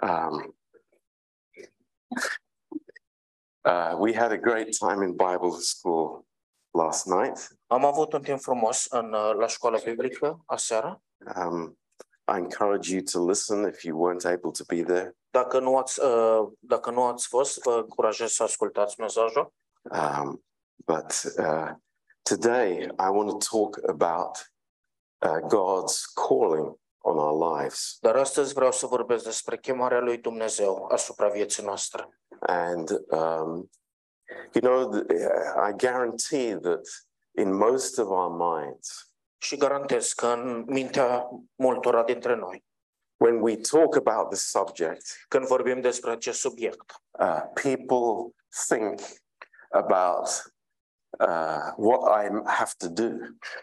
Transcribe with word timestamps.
Um, 0.00 0.56
uh, 3.64 3.96
we 3.98 4.12
had 4.14 4.32
a 4.32 4.38
great 4.38 4.76
time 4.78 5.02
in 5.02 5.16
Bible 5.16 5.58
school 5.60 6.26
last 6.70 7.06
night. 7.06 7.48
Am 7.66 7.84
avut 7.84 8.12
un 8.12 8.22
timp 8.22 8.40
frumos 8.40 8.86
în, 8.90 9.12
uh, 9.12 9.34
la 9.34 9.46
școala 9.46 9.78
biblică 9.84 10.42
aseară. 10.46 11.02
Um, 11.36 11.78
I 12.26 12.36
encourage 12.36 12.90
you 12.90 13.02
to 13.12 13.24
listen 13.24 13.64
if 13.64 13.82
you 13.82 13.96
weren't 13.96 14.24
able 14.24 14.50
to 14.50 14.64
be 14.66 14.82
there. 14.82 15.16
Dacă 15.30 15.58
nu 15.58 15.76
ați, 15.76 16.00
uh, 16.04 16.48
dacă 16.58 16.90
nu 16.90 17.04
ați 17.04 17.28
fost, 17.28 17.62
vă 17.62 17.74
încurajez 17.74 18.30
să 18.30 18.42
ascultați 18.42 19.00
mesajul. 19.00 19.52
Um, 19.82 20.44
but 20.76 21.34
uh, 21.38 21.70
today 22.22 22.82
I 22.82 23.08
want 23.08 23.30
to 23.30 23.36
talk 23.50 23.78
about 23.88 24.52
uh, 25.18 25.38
God's 25.46 26.04
calling 26.28 26.78
on 27.04 27.18
our 27.18 27.58
lives. 27.58 27.96
Dar 28.00 28.16
astăzi 28.16 28.54
vreau 28.54 28.72
să 28.72 28.86
vorbesc 28.86 29.24
despre 29.24 29.58
chemarea 29.58 30.00
lui 30.00 30.18
Dumnezeu 30.18 30.86
asupra 30.90 31.28
vieții 31.28 31.64
noastre. 31.64 32.20
And, 32.40 32.90
um, 32.90 33.70
you 34.52 34.60
know, 34.60 34.90
th- 34.90 35.06
I 35.68 35.72
guarantee 35.76 36.56
that 36.56 36.80
in 37.36 37.56
most 37.56 37.98
of 37.98 38.08
our 38.08 38.30
minds, 38.30 39.14
Și 39.44 39.56
garantez 39.56 40.12
că 40.12 40.26
în 40.26 40.64
mintea 40.66 41.28
multora 41.54 42.04
dintre 42.04 42.34
noi, 42.34 42.64
when 43.16 43.40
we 43.40 43.56
talk 43.56 43.96
about 43.96 44.28
this 44.28 44.50
subject, 44.50 45.24
când 45.28 45.46
vorbim 45.46 45.80
despre 45.80 46.10
acest 46.10 46.40
subiect, 46.40 46.94
uh, 47.10 47.42
people 47.62 48.34
think 48.68 49.00
about 49.68 50.52
uh, 51.18 51.72
what 51.76 52.24
I 52.24 52.42
have 52.44 52.70
to 52.76 52.88
do, 52.88 53.08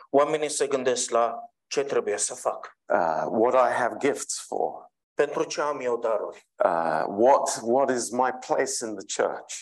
oamenii 0.10 0.50
se 0.50 0.68
gândesc 0.68 1.10
la 1.10 1.51
ce 1.72 1.84
trebuie 1.84 2.18
să 2.18 2.34
fac, 2.36 2.78
uh, 2.94 3.26
what 3.30 3.54
I 3.54 3.74
have 3.74 3.96
gifts 4.00 4.46
for, 4.48 4.92
pentru 5.14 5.44
ce 5.44 5.62
am 5.62 5.80
eu 5.80 5.98
daruri, 5.98 6.48
uh, 6.64 7.04
what, 7.08 7.60
what 7.64 7.90
is 7.90 8.10
my 8.10 8.32
place 8.48 8.86
in 8.86 8.96
the 8.96 9.24
church. 9.24 9.54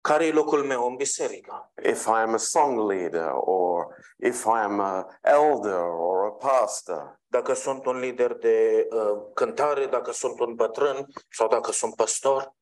care 0.00 0.26
e 0.26 0.32
locul 0.32 0.64
meu 0.64 0.86
în 0.86 0.96
biserică, 0.96 1.72
If 1.82 2.06
I 2.06 2.20
am 2.26 2.32
a 2.32 2.36
song 2.36 2.90
leader, 2.90 3.30
or 3.34 3.86
if 4.16 4.44
I 4.44 4.60
am 4.62 4.80
a 4.80 5.06
elder 5.20 5.80
or 5.80 6.26
a 6.26 6.30
pastor, 6.30 7.20
dacă 7.26 7.52
sunt 7.52 7.86
un 7.86 7.98
lider 7.98 8.34
de 8.34 8.88
uh, 8.90 9.22
cântare, 9.34 9.86
dacă 9.86 10.12
sunt 10.12 10.40
un 10.40 10.54
bătrân 10.54 11.06
sau 11.30 11.48
dacă 11.48 11.72
sunt 11.72 11.94
păstor, 11.94 12.54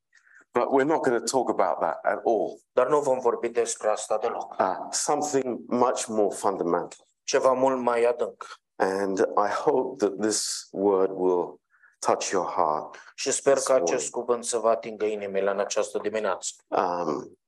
but 0.53 0.65
we're 0.65 0.87
not 0.87 1.03
going 1.03 1.25
to 1.25 1.37
talk 1.37 1.49
about 1.49 1.79
that 1.79 1.99
at 2.03 2.21
all. 2.25 2.61
dar 2.73 2.89
nu 2.89 3.01
vom 3.01 3.19
vorbi 3.19 3.49
despre 3.49 3.89
asta 3.89 4.19
deloc. 4.19 4.55
Uh, 4.59 4.77
something 4.91 5.59
much 5.67 6.05
more 6.07 6.35
fundamental. 6.35 7.07
Ceva 7.23 7.53
mult 7.53 7.79
mai 7.79 8.05
adânc. 8.05 8.45
And 8.79 9.19
I 9.19 9.49
hope 9.49 10.07
that 10.07 10.21
this 10.21 10.69
word 10.73 11.11
will 11.11 11.61
touch 11.99 12.31
your 12.31 12.47
heart. 12.47 12.97
Și 13.15 13.31
sper 13.31 13.53
că 13.55 13.59
This 13.61 13.69
morning. 13.69 13.89
acest 13.95 14.11
cuvânt 14.11 14.45
să 14.45 14.59
vă 14.59 14.69
atingă 14.69 15.05
inimile 15.05 15.51
în 15.51 15.59
această 15.59 15.99
dimineață, 15.99 16.53
Um, 16.69 17.39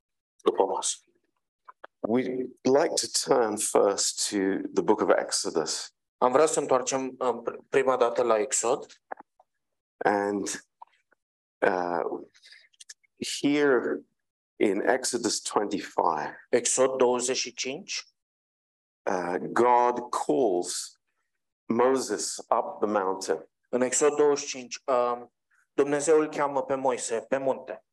după 0.42 0.64
masă. 0.64 0.96
we'd 2.08 2.50
like 2.62 2.94
to 2.94 3.06
turn 3.24 3.56
first 3.56 4.28
to 4.30 4.36
the 4.74 4.82
book 4.82 5.00
of 5.00 5.08
Exodus. 5.18 5.92
Am 6.18 6.32
vrea 6.32 6.46
să 6.46 6.60
întoarcem 6.60 7.14
uh, 7.18 7.40
pr- 7.42 7.58
prima 7.68 7.96
dată 7.96 8.22
la 8.22 8.38
Exod 8.38 8.86
And 9.98 10.48
uh, 11.66 12.20
here 13.40 14.00
in 14.56 14.80
Exodus 14.88 15.40
25, 15.40 16.34
Exod 16.50 16.96
25, 16.96 18.04
uh, 19.10 19.36
God 19.52 19.98
calls 20.26 20.97
Moses 21.68 22.36
up 22.38 22.78
the 22.80 22.86
mountain. 22.86 23.48
în 23.68 23.80
Exod 23.80 24.14
25, 24.16 24.82
uh, 24.86 25.22
Dumnezeu 25.72 26.18
îl 26.20 26.28
cheamă 26.28 26.62
pe 26.62 26.74
Moise 26.74 27.20
pe 27.28 27.36
munte. 27.36 27.84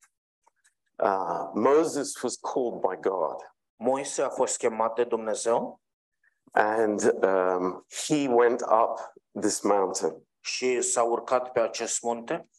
Uh, 0.95 1.49
Moses 1.53 2.21
was 2.21 2.35
called 2.35 2.79
by 2.79 3.09
God, 3.09 3.35
Moise 3.75 4.21
a 4.21 4.29
fost 4.29 4.57
chemat 4.57 4.95
de 4.95 5.03
Dumnezeu 5.03 5.81
and 6.51 7.01
um, 7.23 7.85
he 8.07 8.27
went 8.29 8.61
up 8.61 9.13
this 9.41 9.61
mountain. 9.61 10.27
și 10.39 10.81
s-a 10.81 11.03
urcat 11.03 11.51
pe 11.51 11.59
acest 11.59 12.01
munte 12.01 12.50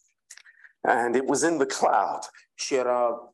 And 0.80 1.14
it 1.14 1.28
was 1.28 1.42
in 1.42 1.56
the 1.58 1.66
cloud. 1.66 2.30
și 2.54 2.74
era 2.74 3.32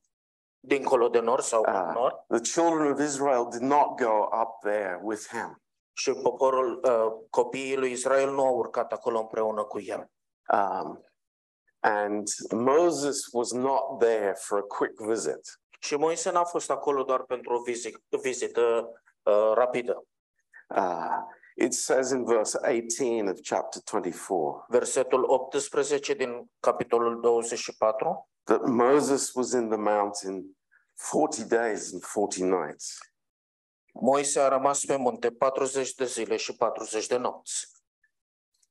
dincolo 0.60 1.08
de 1.08 1.18
nor 1.18 1.40
sau 1.40 1.62
în 1.66 1.92
nor 1.92 2.24
The 2.28 2.40
children 2.40 2.92
of 2.92 3.00
Israel 3.00 3.48
did 3.50 3.60
not 3.60 4.00
go 4.00 4.28
up 4.40 4.60
there 4.60 5.00
with 5.02 5.26
him. 5.28 5.61
Și 5.92 6.12
poporul, 6.12 6.80
uh, 6.84 7.26
copiii 7.30 7.76
lui 7.76 7.90
Israel 7.90 8.30
nu 8.30 8.46
au 8.46 8.56
urcat 8.56 8.92
acolo 8.92 9.18
împreună 9.18 9.62
cu 9.62 9.80
el. 9.80 10.10
Um, 10.52 11.04
and 11.80 12.28
Moses 12.50 13.26
was 13.32 13.52
not 13.52 13.98
there 13.98 14.34
for 14.34 14.58
a 14.58 14.62
quick 14.62 15.00
visit. 15.00 15.60
Și 15.80 15.96
Moise 15.96 16.30
n-a 16.30 16.44
fost 16.44 16.70
acolo 16.70 17.02
doar 17.02 17.22
pentru 17.22 17.54
o 17.54 17.62
vizit, 17.62 17.96
vizită 18.22 18.90
uh, 19.22 19.52
rapidă. 19.54 20.04
Uh, 20.76 21.18
it 21.56 21.74
says 21.74 22.10
in 22.10 22.24
verse 22.24 22.58
18 22.62 23.30
of 23.30 23.40
chapter 23.42 23.82
24 23.82 24.64
Versetul 24.68 25.24
18 25.26 26.14
din 26.14 26.50
capitolul 26.60 27.20
24, 27.20 28.28
that 28.44 28.64
Moses 28.66 29.34
was 29.34 29.52
in 29.52 29.68
the 29.68 29.78
mountain 29.78 30.56
40 30.94 31.48
days 31.48 31.92
and 31.92 32.02
40 32.02 32.42
nights. 32.44 32.98
Moise 33.92 34.40
a 34.40 34.48
rămas 34.48 34.84
pe 34.84 34.96
munte 34.96 35.30
40 35.30 35.94
de 35.94 36.04
zile 36.04 36.36
și 36.36 36.56
40 36.56 37.06
de 37.06 37.16
nopți. 37.16 37.70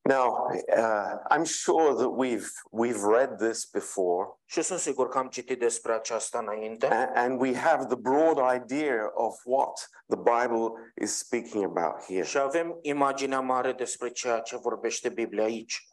Now, 0.03 0.47
uh, 0.77 1.37
I'm 1.37 1.43
sure 1.45 1.93
that 1.93 2.11
we've 2.17 2.49
we've 2.71 3.03
read 3.09 3.37
this 3.37 3.65
before, 3.65 4.27
Și 4.45 4.61
sunt 4.61 4.79
sigur 4.79 5.07
că 5.07 5.17
am 5.17 5.27
citit 5.29 5.59
despre 5.59 5.93
aceasta 5.93 6.39
înainte 6.39 6.85
a- 6.85 7.11
and 7.21 7.41
we 7.41 7.55
have 7.57 7.85
the 7.85 7.95
broad 7.95 8.37
idea 8.55 9.11
of 9.13 9.39
what 9.45 9.89
the 10.07 10.17
Bible 10.17 10.91
is 11.01 11.17
speaking 11.17 11.63
about 11.63 12.03
here. 12.03 12.23
și 12.23 12.37
avem 12.37 12.77
imaginea 12.81 13.39
mare 13.39 13.73
despre 13.73 14.09
ceea 14.11 14.39
ce 14.39 14.57
vorbește 14.57 15.09
Biblia 15.09 15.43
aici. 15.43 15.87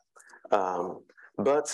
Um, 0.50 1.06
but 1.36 1.68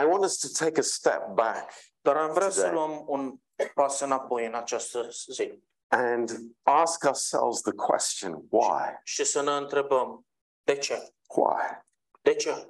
I 0.00 0.04
want 0.04 0.24
us 0.24 0.38
to 0.38 0.64
take 0.64 0.80
a 0.80 0.82
step 0.82 1.26
back 1.34 1.72
Dar 2.02 2.16
am 2.16 2.32
vrea 2.32 2.50
să 2.50 2.60
Today. 2.60 2.74
luăm 2.74 3.04
un 3.06 3.34
pas 3.74 4.00
înapoi 4.00 4.46
în 4.46 4.54
această 4.54 5.08
zi 5.32 5.62
and 5.90 6.30
ask 6.62 7.04
ourselves 7.04 7.60
the 7.60 7.72
question 7.72 8.42
why? 8.50 9.00
și 9.02 9.24
să 9.24 9.42
ne 9.42 9.50
întrebăm 9.50 10.26
de 10.62 10.76
ce? 10.76 11.12
Why? 11.36 11.82
De 12.22 12.34
ce? 12.34 12.68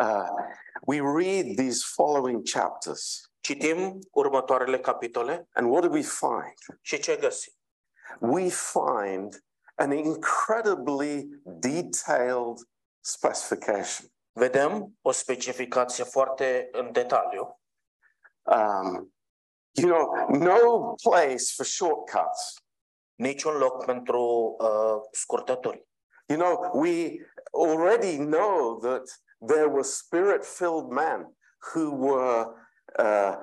Uh, 0.00 0.28
we 0.86 1.00
read 1.00 1.56
these 1.56 1.82
following 1.94 2.42
chapters, 2.48 3.30
Citim 3.40 3.98
următoarele 4.10 4.78
capitole 4.78 5.48
and 5.52 5.70
what 5.70 5.82
do 5.82 5.88
we 5.90 6.02
find? 6.02 6.78
și 6.80 6.98
ce 6.98 7.16
găsim? 7.16 7.52
We 8.18 8.48
find 8.48 9.44
an 9.74 9.92
incredibly 9.92 11.28
detailed 11.44 12.58
specification. 13.00 14.06
Vedem 14.32 14.98
o 15.02 15.10
specificație 15.10 16.04
foarte 16.04 16.68
în 16.72 16.92
detaliu. 16.92 17.60
Um, 18.42 19.14
you 19.72 19.86
know, 19.86 20.26
no 20.28 20.94
place 21.02 21.52
for 21.52 21.64
shortcuts. 21.64 22.54
Niciun 23.14 23.58
loc 23.58 23.84
pentru 23.84 24.56
uh, 24.58 25.00
scurtături. 25.12 25.88
You 26.28 26.38
know, 26.38 26.70
we 26.74 27.20
already 27.52 28.16
know 28.16 28.78
that 28.82 29.02
there 29.46 29.68
were 29.68 29.82
spirit 29.82 30.44
filled 30.44 30.90
men 30.90 31.36
who 31.72 31.90
were 31.90 32.46
uh, 32.98 33.36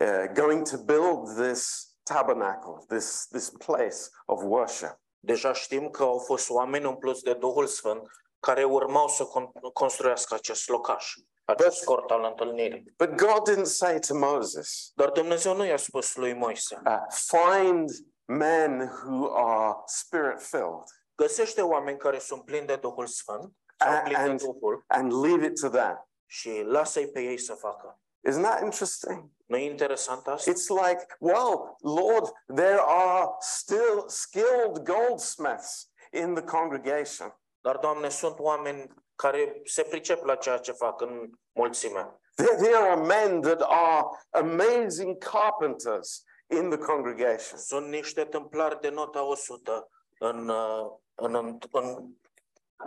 uh, 0.00 0.26
going 0.32 0.64
to 0.64 0.78
build 0.78 1.36
this 1.36 1.94
tabernacle, 2.04 2.84
this, 2.88 3.26
this 3.30 3.50
place 3.50 4.10
of 4.26 4.42
worship. 4.42 4.98
Deja 5.20 5.52
știm 5.52 5.90
că 5.90 6.02
au 6.02 6.18
fost 6.18 6.50
oameni 6.50 6.84
umpluți 6.84 7.22
de 7.22 7.34
Duhul 7.34 7.66
Sfânt 7.66 8.02
care 8.40 8.64
urmau 8.64 9.08
să 9.08 9.24
con- 9.24 9.72
construiască 9.72 10.34
acest 10.34 10.68
locaș, 10.68 11.14
acest 11.44 11.84
cort 11.84 12.10
întâlnirii. 12.10 12.94
But 12.98 13.14
God 13.14 13.50
didn't 13.50 13.64
say 13.64 13.98
to 13.98 14.14
Moses, 14.14 14.90
Dar 14.94 15.10
Dumnezeu 15.10 15.56
nu 15.56 15.64
i-a 15.64 15.76
spus 15.76 16.16
lui 16.16 16.32
Moise, 16.34 16.80
uh, 16.86 16.98
find 17.08 17.90
men 18.24 18.80
who 19.06 19.36
are 19.36 19.74
spirit 19.86 20.40
filled 20.42 20.84
găsește 21.16 21.62
oameni 21.62 21.98
care 21.98 22.18
sunt 22.18 22.44
plini 22.44 22.66
de 22.66 22.76
Duhul 22.76 23.06
Sfânt, 23.06 23.52
plini 23.76 24.08
de 24.08 24.14
And- 24.14 24.40
Duhul 24.42 24.84
and 24.86 25.12
leave 25.24 25.44
it 25.46 25.60
to 25.60 25.68
them. 25.68 26.08
și 26.26 26.62
lasă-i 26.66 27.08
pe 27.08 27.20
ei 27.20 27.38
să 27.38 27.54
facă. 27.54 27.98
Isn't 28.30 28.42
that 28.42 28.62
interesting? 28.62 29.24
nu 29.46 29.56
e 29.56 29.64
interesant 29.70 30.26
asta? 30.26 30.50
It's 30.50 30.88
like, 30.88 31.06
well, 31.18 31.76
Lord, 31.80 32.32
there 32.54 32.80
are 32.86 33.28
still 33.40 34.04
skilled 34.08 34.78
goldsmiths 34.84 35.90
in 36.12 36.34
the 36.34 36.44
congregation. 36.44 37.40
Dar, 37.60 37.76
Doamne, 37.76 38.08
sunt 38.08 38.38
oameni 38.38 38.94
care 39.16 39.60
se 39.64 39.82
pricep 39.82 40.24
la 40.24 40.34
ceea 40.34 40.58
ce 40.58 40.72
fac 40.72 41.00
în 41.00 41.30
mulțime. 41.52 42.18
There, 42.34 42.56
there 42.56 42.76
are 42.76 43.00
men 43.00 43.40
that 43.40 43.60
are 43.60 44.06
amazing 44.30 45.18
carpenters 45.18 46.22
in 46.46 46.68
the 46.70 46.78
congregation. 46.78 47.58
Sunt 47.58 47.86
niște 47.88 48.24
tâmplari 48.24 48.80
de 48.80 48.88
nota 48.88 49.22
100 49.22 49.88
în, 50.18 50.48
uh, 50.48 50.90
în, 51.14 51.34
în, 51.34 51.58
în 51.72 52.14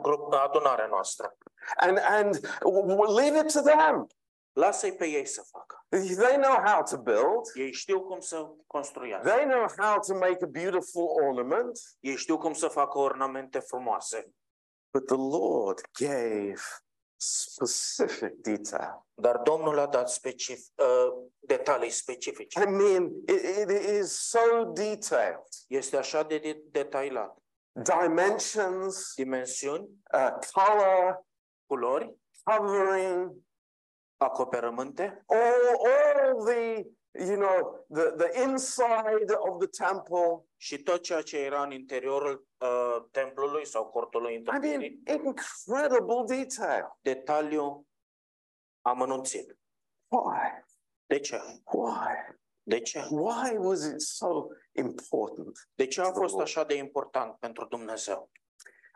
grup, 0.02 0.34
adunarea 0.34 0.86
noastră. 0.86 1.38
And, 1.76 1.98
and 1.98 2.36
w- 2.48 2.96
w- 2.96 3.16
leave 3.16 3.38
it 3.38 3.54
to 3.54 3.62
them. 3.62 4.08
Lasă-i 4.54 4.94
pe 4.94 5.06
ei 5.06 5.26
să 5.26 5.44
facă. 5.52 5.86
They 5.90 6.38
know 6.38 6.56
how 6.66 6.84
to 6.84 6.98
build. 6.98 7.52
Ei 7.54 7.72
știu 7.74 8.02
cum 8.02 8.20
să 8.20 8.48
construiască. 8.68 9.30
They 9.30 9.46
know 9.46 9.66
how 9.78 10.00
to 10.00 10.14
make 10.14 10.44
a 10.44 10.48
beautiful 10.48 11.08
ornament. 11.28 11.80
Ei 12.00 12.16
știu 12.16 12.38
cum 12.38 12.54
să 12.54 12.68
facă 12.68 12.98
ornamente 12.98 13.60
frumoase. 13.60 14.32
But 14.98 15.10
the 15.10 15.16
Lord 15.40 15.82
gave 16.00 16.60
specific 17.18 18.42
detail. 18.42 19.06
Dar 19.16 19.42
Domnul 19.44 19.78
a 19.80 19.86
dat 19.88 20.10
specif, 20.10 20.60
uh, 20.76 21.14
detalii 21.40 21.90
specifice. 21.90 22.60
I 22.62 22.66
mean, 22.66 23.12
it, 23.28 23.70
it 23.70 23.70
is 23.70 24.20
so 24.30 24.72
detailed. 24.74 25.48
Este 25.68 25.98
așa 25.98 26.24
de 26.24 26.38
de- 26.38 26.64
detailat. 26.72 27.38
Dimensions, 27.72 29.14
Dimensiuni, 29.16 29.88
uh, 30.14 30.30
color, 30.52 31.26
culori, 31.68 32.16
covering, 32.44 33.32
acoperământe, 34.18 35.24
all, 35.28 35.78
all 35.86 36.46
the, 36.46 36.84
you 37.20 37.36
know, 37.36 37.86
the, 37.90 38.14
the 38.18 38.42
inside 38.44 39.32
of 39.38 39.60
the 39.60 39.68
temple. 39.68 40.46
și 40.58 40.84
tot 40.84 41.02
ceea 41.02 41.22
ce 41.22 41.38
era 41.38 41.64
în 41.64 41.72
interiorul 41.72 42.48
uh, 42.58 43.06
templului 43.12 43.66
sau 43.66 43.86
cortului 43.86 44.34
I 44.34 44.38
întâlnirii, 44.38 45.02
mean, 45.06 45.24
incredible 45.26 46.24
detail. 46.26 46.98
detaliu 47.02 47.88
amănunțit. 48.82 49.58
Why? 50.08 50.66
De 51.06 51.20
ce? 51.20 51.42
Why? 51.72 52.36
De 52.64 52.80
ce? 52.80 53.08
Why 53.10 53.58
was 53.58 53.86
it 53.86 54.02
so 54.02 54.48
important? 54.72 55.70
De 55.76 55.88
ce 55.88 56.02
a 56.02 56.12
fost 56.12 56.40
așa 56.40 56.64
de 56.64 56.74
important 56.74 57.36
pentru 57.40 57.66
Dumnezeu? 57.66 58.32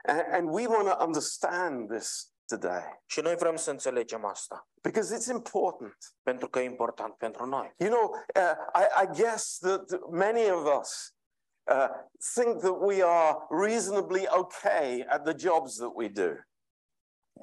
And, 0.04 0.20
and 0.32 0.50
we 0.54 0.68
want 0.68 0.88
to 0.88 1.04
understand 1.04 1.90
this 1.90 2.34
today 2.56 3.04
Și 3.06 3.22
noi 3.22 3.36
vrem 3.36 3.56
să 3.56 3.70
înțelegem 3.70 4.26
asta, 4.26 4.68
because 4.82 5.16
it's 5.18 5.30
important. 5.30 5.98
pentru 6.24 6.50
că 6.50 6.60
e 6.60 6.64
important 6.64 7.16
pentru 7.16 7.46
noi. 7.46 7.74
You 7.78 7.90
know, 7.90 8.10
uh, 8.36 8.56
I, 8.82 9.04
I 9.04 9.22
guess 9.22 9.58
that 9.58 10.10
many 10.10 10.50
of 10.50 10.80
us 10.80 11.16
uh, 11.64 11.90
think 12.34 12.60
that 12.60 12.78
we 12.80 13.04
are 13.04 13.38
reasonably 13.50 14.28
okay 14.28 15.06
at 15.08 15.24
the 15.24 15.34
jobs 15.38 15.76
that 15.76 15.92
we 15.94 16.08
do. 16.08 16.32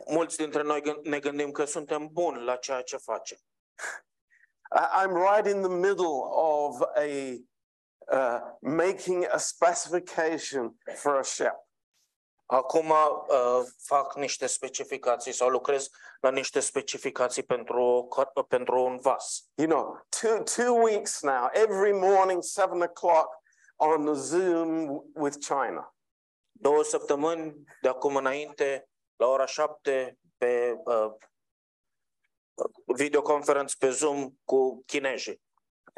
Mulți 0.06 0.36
dintre 0.36 0.62
noi 0.62 1.00
ne 1.02 1.18
gândim 1.18 1.50
că 1.50 1.64
suntem 1.64 2.08
buni 2.12 2.44
la 2.44 2.56
ceea 2.56 2.82
ce 2.82 2.96
facem. 2.96 3.38
I'm 4.70 5.14
right 5.14 5.46
in 5.46 5.62
the 5.62 5.70
middle 5.70 6.22
of 6.30 6.80
a 6.82 7.38
uh, 8.10 8.40
making 8.60 9.24
a 9.24 9.38
specification 9.38 10.78
for 10.96 11.18
a 11.18 11.22
ship. 11.22 11.67
Acum 12.50 12.90
uh, 12.90 13.62
fac 13.76 14.14
niște 14.14 14.46
specificații 14.46 15.32
sau 15.32 15.48
lucrez 15.48 15.88
la 16.20 16.30
niște 16.30 16.60
specificații 16.60 17.42
pentru, 17.42 17.82
o 17.82 18.06
co- 18.06 18.46
pentru 18.48 18.84
un 18.84 18.98
vas. 18.98 19.44
You 19.54 19.68
know, 19.68 20.06
two, 20.20 20.42
two 20.42 20.72
weeks 20.82 21.22
now, 21.22 21.48
every 21.52 21.92
morning, 21.92 22.42
seven 22.42 22.82
o'clock 22.82 23.28
on 23.76 24.14
Zoom 24.14 25.02
with 25.14 25.36
China. 25.46 25.96
Două 26.52 26.82
săptămâni 26.82 27.62
de 27.80 27.88
acum 27.88 28.16
înainte, 28.16 28.88
la 29.16 29.26
ora 29.26 29.46
șapte, 29.46 30.18
pe 30.36 30.74
uh, 30.84 31.12
videoconferență 32.86 33.74
pe 33.78 33.90
Zoom 33.90 34.30
cu 34.44 34.82
chinezii. 34.86 35.42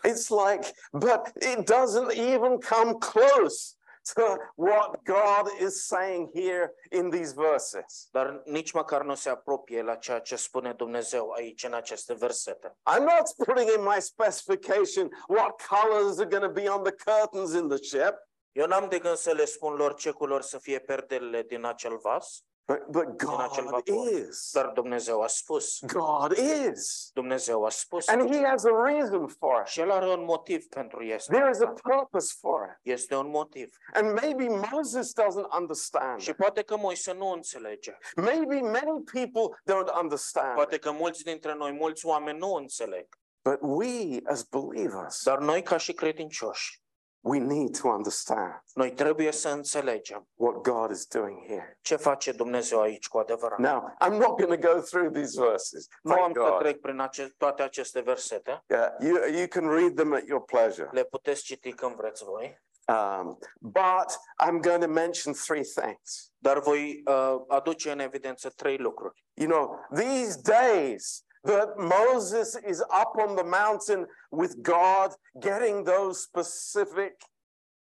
It's 0.08 0.28
like, 0.28 0.72
but 0.92 1.20
it 1.40 1.70
doesn't 1.70 2.12
even 2.12 2.58
come 2.58 2.94
close 2.98 3.74
to 4.14 4.36
what 4.54 5.04
God 5.04 5.60
is 5.60 5.86
saying 5.86 6.30
here 6.34 6.72
in 6.90 7.10
these 7.10 7.32
verses. 7.34 8.08
Dar 8.10 8.42
nici 8.44 8.72
măcar 8.72 9.02
nu 9.02 9.14
se 9.14 9.30
apropie 9.30 9.82
la 9.82 9.94
ceea 9.94 10.18
ce 10.18 10.36
spune 10.36 10.72
Dumnezeu 10.72 11.30
aici 11.30 11.64
în 11.64 11.74
aceste 11.74 12.14
versete. 12.14 12.76
I'm 12.94 13.02
not 13.02 13.46
putting 13.46 13.70
in 13.76 13.82
my 13.82 14.00
specification 14.00 15.08
what 15.28 15.62
colors 15.68 16.18
are 16.18 16.28
going 16.28 16.54
to 16.54 16.60
be 16.60 16.68
on 16.68 16.82
the 16.82 16.92
curtains 16.92 17.52
in 17.52 17.68
the 17.68 17.82
ship, 17.82 18.28
Eu 18.52 18.66
n-am 18.66 18.88
de 18.88 18.98
gând 18.98 19.16
să 19.16 19.32
le 19.32 19.44
spun 19.44 19.74
lor 19.74 19.94
ce 19.94 20.10
culori 20.10 20.44
să 20.44 20.58
fie 20.58 20.78
perdelele 20.78 21.42
din 21.42 21.64
acel 21.64 21.96
vas, 21.96 22.44
but, 22.70 22.92
but 22.92 23.38
acel 23.38 23.64
God 23.64 23.70
vapor. 23.70 24.08
is. 24.10 24.50
dar 24.52 24.66
Dumnezeu 24.66 25.20
a 25.20 25.26
spus. 25.26 25.78
God 25.86 26.36
is. 26.72 27.10
Dumnezeu 27.14 27.64
a 27.64 27.70
spus. 27.70 28.08
And 28.08 28.34
He 28.34 28.46
has 28.46 28.64
a 28.64 28.82
reason 28.84 29.26
for 29.26 29.60
it. 29.60 29.66
Și 29.66 29.80
El 29.80 29.90
are 29.90 30.08
un 30.08 30.24
motiv 30.24 30.66
pentru 30.66 31.02
este. 31.02 31.32
There 31.32 31.50
is 31.50 31.60
a 31.60 31.72
purpose 31.82 32.34
for 32.40 32.60
it. 32.62 32.92
Este 32.92 33.16
un 33.16 33.28
motiv. 33.28 33.76
And 33.92 34.20
maybe 34.20 34.46
Moses 34.72 35.12
doesn't 35.12 35.58
understand. 35.58 36.20
Și 36.20 36.34
poate 36.34 36.62
că 36.62 36.76
Moise 36.76 37.12
nu 37.12 37.26
înțelege. 37.26 37.96
Maybe 38.16 38.60
many 38.60 39.02
people 39.12 39.60
don't 39.70 40.00
understand. 40.00 40.54
Poate 40.54 40.78
că 40.78 40.90
mulți 40.90 41.22
dintre 41.22 41.54
noi, 41.54 41.72
mulți 41.72 42.06
oameni 42.06 42.38
nu 42.38 42.52
înțeleg. 42.54 43.06
But 43.42 43.58
we, 43.60 44.20
as 44.24 44.42
believers, 44.42 45.22
Dar 45.24 45.38
noi, 45.38 45.62
ca 45.62 45.76
și 45.76 45.92
credincioși, 45.92 46.82
we 47.20 47.38
need 47.38 47.78
to 47.80 47.88
understand 47.88 48.62
noi 48.74 48.92
trebuie 48.92 49.32
să 49.32 49.48
înțelegem 49.48 50.28
what 50.34 50.54
God 50.54 50.90
is 50.90 51.06
doing 51.06 51.46
here. 51.46 51.78
ce 51.80 51.96
face 51.96 52.32
Dumnezeu 52.32 52.80
aici 52.80 53.08
cu 53.08 53.18
adevărat. 53.18 53.58
Now, 53.58 53.94
I'm 54.04 54.16
not 54.18 54.40
going 54.40 54.60
to 54.60 54.68
go 54.72 54.80
through 54.80 55.12
these 55.12 55.40
verses. 55.40 55.86
Nu 56.02 56.12
am 56.12 56.18
Thank 56.32 56.36
să 56.46 56.50
God. 56.52 56.58
trec 56.58 56.80
prin 56.80 56.98
ace- 56.98 57.34
toate 57.36 57.62
aceste 57.62 58.00
versete. 58.00 58.64
Yeah, 58.68 58.92
you, 59.00 59.16
you 59.38 59.46
can 59.48 59.68
read 59.68 59.94
them 59.96 60.12
at 60.12 60.26
your 60.26 60.44
pleasure. 60.44 60.88
Le 60.92 61.04
puteți 61.04 61.42
citi 61.42 61.72
când 61.72 61.94
vreți 61.94 62.24
voi. 62.24 62.60
Um, 62.88 63.38
but 63.60 64.18
I'm 64.44 64.60
going 64.60 64.82
to 64.82 64.88
mention 64.88 65.32
three 65.34 65.62
things. 65.62 66.32
Dar 66.38 66.60
voi 66.60 67.02
uh, 67.06 67.36
aduce 67.48 67.90
în 67.90 67.98
evidență 67.98 68.48
trei 68.48 68.76
lucruri. 68.78 69.24
You 69.34 69.48
know, 69.48 69.78
these 69.94 70.40
days 70.42 71.24
that 71.42 71.76
Moses 71.76 72.56
is 72.68 72.80
up 72.80 73.16
on 73.18 73.36
the 73.36 73.44
mountain 73.44 74.06
with 74.30 74.62
God, 74.62 75.14
getting 75.40 75.84
those 75.84 76.22
specific 76.22 77.14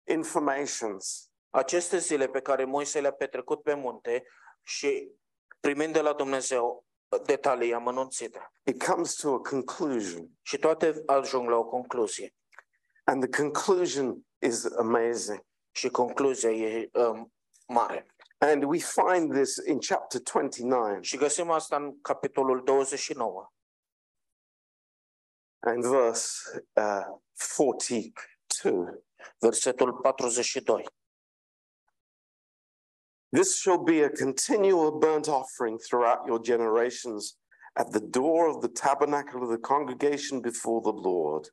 informations. 0.07 1.29
Aceste 1.49 1.97
zile 1.97 2.27
pe 2.27 2.41
care 2.41 2.65
Moise 2.65 2.99
le-a 2.99 3.11
petrecut 3.11 3.61
pe 3.61 3.73
munte 3.73 4.23
și 4.63 5.11
primind 5.59 5.93
de 5.93 6.01
la 6.01 6.13
Dumnezeu 6.13 6.85
detalii 7.25 7.73
amănunțite. 7.73 8.51
It 8.63 8.83
comes 8.83 9.13
to 9.13 9.33
a 9.33 9.39
conclusion. 9.39 10.29
Și 10.41 10.57
toate 10.57 11.03
ajung 11.05 11.49
la 11.49 11.55
o 11.55 11.65
concluzie. 11.65 12.35
And 13.03 13.29
the 13.29 13.41
conclusion 13.41 14.25
is 14.39 14.65
amazing. 14.65 15.45
Și 15.71 15.89
concluzia 15.89 16.51
e 16.51 16.89
um, 16.93 17.33
mare. 17.67 18.05
And 18.43 18.65
we 18.65 18.79
find 18.81 19.31
this 19.31 19.57
in 19.57 19.79
chapter 19.79 20.19
29 20.19 21.01
Și 21.01 21.17
găsim 21.17 21.49
asta 21.49 21.75
în 21.75 22.01
capitolul 22.01 22.63
29, 22.63 23.53
and 25.59 25.85
verse 25.85 26.27
uh, 26.73 27.19
42. 27.33 29.03
versetul 29.39 29.99
42. 30.01 30.85
This 33.29 33.59
shall 33.59 33.83
be 33.83 34.03
a 34.03 34.09
continual 34.09 34.91
burnt 34.91 35.27
offering 35.27 35.79
throughout 35.79 36.27
your 36.27 36.41
generations 36.41 37.37
at 37.73 37.91
the 37.91 37.99
door 37.99 38.47
of 38.47 38.59
the 38.59 38.69
tabernacle 38.69 39.41
of 39.41 39.49
the 39.49 39.57
congregation 39.57 40.41
before 40.41 40.81
the 40.81 41.09
Lord. 41.09 41.47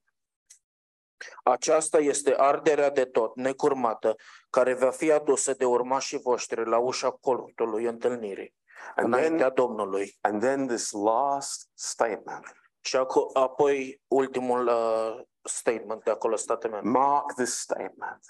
Aceasta 1.43 1.99
este 1.99 2.35
arderea 2.39 2.91
de 2.91 3.05
tot, 3.05 3.37
necurmată, 3.37 4.17
care 4.51 4.75
va 4.75 4.91
fi 4.91 5.13
adusă 5.13 5.53
de 5.55 5.65
urmașii 5.65 6.19
voștri 6.19 6.69
la 6.69 6.79
ușa 6.79 7.11
colțului 7.11 7.85
întâlnirii, 7.85 8.55
And 8.97 9.13
then, 9.13 9.25
înaintea 9.25 9.51
Domnului. 9.51 10.19
and 10.21 10.41
then 10.43 10.67
this 10.67 10.91
last 10.91 11.69
statement. 11.75 12.53
Și 12.81 12.97
aco- 12.99 13.33
apoi 13.33 14.01
ultimul 14.09 14.67
uh, 14.67 15.21
statement 15.43 16.05
de 16.05 16.11
acolo, 16.11 16.37
state 16.37 16.69
membre. 16.69 16.91
Mark 16.91 17.33
this 17.35 17.59
statement. 17.59 18.21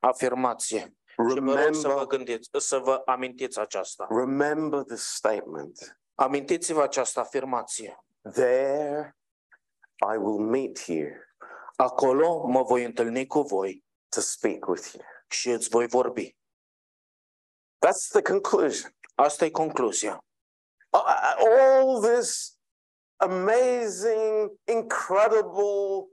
Afirmație. 0.00 0.96
Și 1.04 1.14
vă 1.16 1.22
rog 1.64 1.74
să 1.74 1.88
vă 1.88 1.92
Remember, 1.94 2.06
gândiți, 2.06 2.50
să 2.56 2.78
vă 2.78 3.02
amintiți 3.04 3.58
aceasta. 3.60 4.06
remember 4.10 4.82
this 4.82 5.02
statement. 5.14 6.00
Amintiți-vă 6.14 6.82
această 6.82 7.20
afirmație. 7.20 8.04
There 8.32 9.16
I 10.14 10.16
will 10.16 10.38
meet 10.38 10.78
you 10.86 11.06
Acolo 11.82 12.46
mă 12.46 12.62
voi 12.62 12.84
întâlni 12.84 13.26
cu 13.26 13.40
voi 13.40 13.84
to 14.08 14.20
speak 14.20 14.66
with 14.66 14.92
you. 14.92 15.02
și 15.28 15.50
îți 15.50 15.68
voi 15.68 15.86
vorbi. 15.86 16.36
That's 17.86 18.08
the 18.10 18.22
conclusion. 18.22 18.94
Asta 19.14 19.44
e 19.44 19.50
concluzia. 19.50 20.24
Uh, 20.90 21.34
all 21.38 22.00
this 22.00 22.58
amazing, 23.16 24.50
incredible 24.64 26.08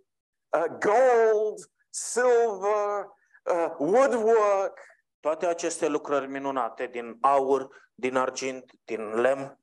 uh, 0.49 0.65
gold, 0.79 1.71
silver, 1.89 3.05
uh, 3.43 3.75
woodwork, 3.77 4.79
Toate 5.19 5.45
aceste 5.45 5.87
lucrări 5.87 6.27
minunate 6.27 6.87
din 6.87 7.17
aur, 7.21 7.67
din 7.93 8.15
argint, 8.15 8.71
din 8.85 9.21
lemn, 9.21 9.59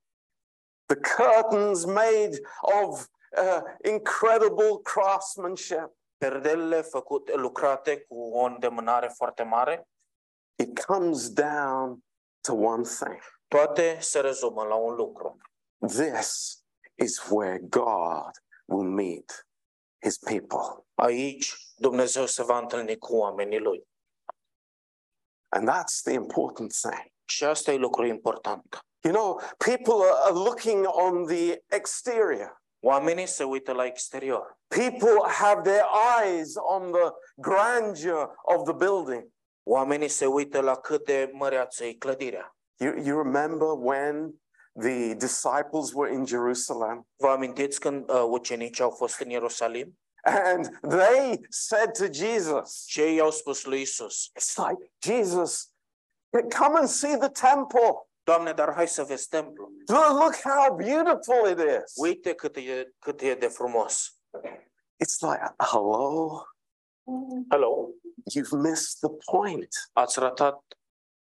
the 0.87 0.97
curtains 1.17 1.85
made 1.85 2.41
of 2.61 3.07
uh, 3.39 3.63
incredible 3.93 4.81
craftsmanship. 4.83 5.97
perdelele 6.19 6.81
făcute, 6.81 7.35
lucrate 7.35 8.01
cu 8.01 8.15
o 8.15 8.45
îndemânare 8.45 9.09
foarte 9.09 9.43
mare, 9.43 9.89
It 10.59 10.85
comes 10.85 11.29
down 11.31 12.05
to 12.41 12.55
one 12.55 12.83
thing. 12.83 13.21
toate 13.49 13.99
se 14.01 14.21
rezumă 14.21 14.65
la 14.65 14.75
un 14.75 14.95
lucru. 14.95 15.37
This 15.87 16.61
is 16.95 17.29
where 17.29 17.59
God 17.59 18.31
will 18.65 18.89
meet 18.89 19.47
his 20.05 20.19
people. 20.19 20.87
Aici 20.95 21.57
Dumnezeu 21.77 22.27
se 22.27 22.43
va 22.43 22.59
întâlni 22.59 22.99
cu 22.99 23.17
oamenii 23.17 23.59
lui. 23.61 23.89
And 25.49 25.69
that's 25.69 26.03
the 26.03 26.13
important 26.13 26.73
thing. 26.73 27.13
Și 27.25 27.45
asta 27.45 27.73
e 27.73 27.77
lucru 27.77 28.07
important. 28.07 28.79
You 29.03 29.15
know, 29.15 29.41
people 29.57 29.95
are 30.05 30.21
are 30.25 30.35
looking 30.35 30.87
on 30.87 31.25
the 31.27 31.63
exterior. 31.69 32.63
Oamenii 32.87 33.27
se 33.27 33.45
uită 33.45 33.73
la 33.73 33.85
exterior. 33.85 34.59
People 34.69 35.29
have 35.29 35.63
their 35.63 35.85
eyes 36.23 36.55
on 36.57 36.93
the 36.93 37.11
grandeur 37.37 38.35
of 38.43 38.65
the 38.65 38.73
building. 38.73 39.33
Oamenii 39.63 40.09
se 40.09 40.27
uită 40.27 40.61
la 40.61 40.75
cât 40.77 41.05
de 41.05 41.31
măreață 41.33 41.85
e 41.85 41.93
clădirea. 41.93 42.57
You, 42.77 42.95
you 42.97 43.23
remember 43.23 43.69
when 43.69 44.41
the 44.81 45.15
disciples 45.15 45.93
were 45.95 46.13
in 46.13 46.27
Jerusalem 46.27 47.07
Vă 47.17 47.29
amintiți 47.29 47.81
când 47.81 48.11
uh, 48.11 48.25
ucenicii 48.29 48.85
au 48.85 48.91
fost 48.91 49.21
în 49.21 49.31
Ierusalim? 49.31 49.99
and 50.23 50.79
they 50.89 51.41
said 51.51 51.93
to 51.93 52.07
Jesus, 52.13 52.85
i-au 52.97 53.31
spus 53.31 53.65
lui 53.65 53.81
Isus, 53.81 54.31
It's 54.39 54.57
like, 54.69 54.91
Jesus, 54.99 55.71
come 56.59 56.79
and 56.79 56.89
see 56.89 57.17
the 57.17 57.29
temple. 57.29 58.06
Doamne, 58.27 58.53
dar 58.53 58.73
hai 58.75 58.89
să 58.89 59.03
vezi 59.03 59.29
templul. 59.29 59.73
Look, 59.87 60.09
look 60.09 60.35
how 60.35 60.75
beautiful 60.77 61.49
it 61.51 61.59
is. 61.59 61.93
Uite 61.97 62.35
cât 62.35 62.57
e, 62.57 62.93
cât 62.99 63.21
e 63.21 63.35
de 63.35 63.49
frumos. 63.49 64.19
It's 65.05 65.21
like, 65.21 65.55
hello, 65.59 66.43
Hello. 67.51 67.89
you've 68.35 68.57
missed 68.69 68.99
the 69.01 69.11
point. 69.33 69.69
Ați 69.93 70.19
ratat 70.19 70.63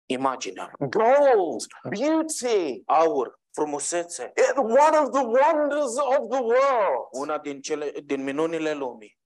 imaginea. 0.06 0.72
Gold, 0.78 1.66
beauty, 1.90 2.82
Aur, 2.86 3.40
frumusețe, 3.50 4.32
it, 4.36 4.56
one 4.56 4.98
of 4.98 5.10
the 5.10 5.24
wonders 5.24 5.96
of 5.96 6.28
the 6.28 6.42
world. 6.42 7.06
una 7.10 7.38
din, 7.38 7.60
cele, 7.60 7.90
din 7.90 8.22
minunile 8.22 8.72
lumii. 8.74 9.18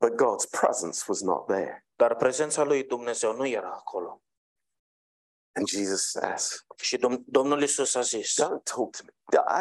But 0.00 0.12
God's 0.14 0.46
presence 0.60 1.04
was 1.08 1.20
not 1.20 1.46
there. 1.46 1.86
Dar 1.96 2.16
prezența 2.16 2.62
lui 2.62 2.84
Dumnezeu 2.84 3.32
nu 3.32 3.46
era 3.46 3.70
acolo. 3.70 4.22
And 5.56 5.68
Jesus 5.68 6.10
says, 6.10 6.64
Și 6.76 6.96
Dom- 6.96 7.24
Domnul 7.26 7.62
Isus 7.62 7.94
a 7.94 8.00
zis, 8.00 8.34
Don't 8.42 8.62
talk 8.62 8.96
to 8.96 9.02
me. 9.04 9.12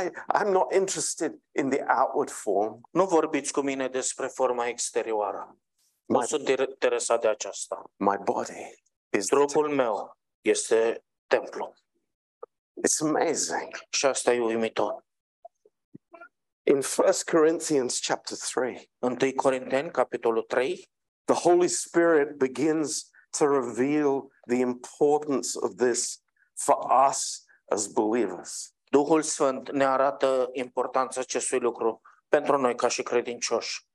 I, 0.04 0.10
I'm 0.34 0.50
not 0.52 0.74
interested 0.74 1.34
in 1.52 1.70
the 1.70 1.84
outward 1.88 2.30
form. 2.30 2.82
nu 2.92 3.06
vorbiți 3.06 3.52
cu 3.52 3.62
mine 3.62 3.88
despre 3.88 4.28
forma 4.28 4.68
exterioară. 4.68 5.58
Nu 6.06 6.18
My, 6.20 6.26
sunt 6.26 6.48
interesat 6.48 7.22
de 7.22 7.28
aceasta. 7.28 7.84
my 7.96 8.18
body 8.24 8.74
is 9.18 9.26
the 9.26 9.36
Trupul 9.36 9.70
meu 9.70 10.18
este 10.42 11.06
templu. 11.28 11.74
It's 12.88 13.00
amazing. 13.02 13.70
Și 13.90 14.06
asta 14.06 14.34
e 14.34 14.40
uimitor. 14.42 15.06
In 16.64 16.76
1 16.76 16.84
Corinthians 17.32 18.00
chapter 18.02 18.38
3, 18.38 18.92
1 19.00 19.16
Corinteni, 19.36 19.92
capitolul 19.92 20.42
3, 20.44 20.90
the 21.26 21.36
Holy 21.36 21.68
Spirit 21.68 22.38
begins 22.38 23.10
to 23.38 23.46
reveal 23.46 24.32
the 24.48 24.58
importance 24.58 25.60
of 25.62 25.76
this 25.76 26.24
for 26.54 27.08
us 27.10 27.44
as 27.72 27.88
believers. 27.88 28.74
Duhul 28.84 29.22
Sfânt 29.22 29.72
ne 29.72 29.86
arată 29.86 30.50
importanța 30.52 31.20
acestui 31.20 31.60
lucru 31.60 32.02
pentru 32.28 32.58
noi 32.58 32.76
ca 32.76 32.88
și 32.88 33.04
credincioși. 33.04 33.88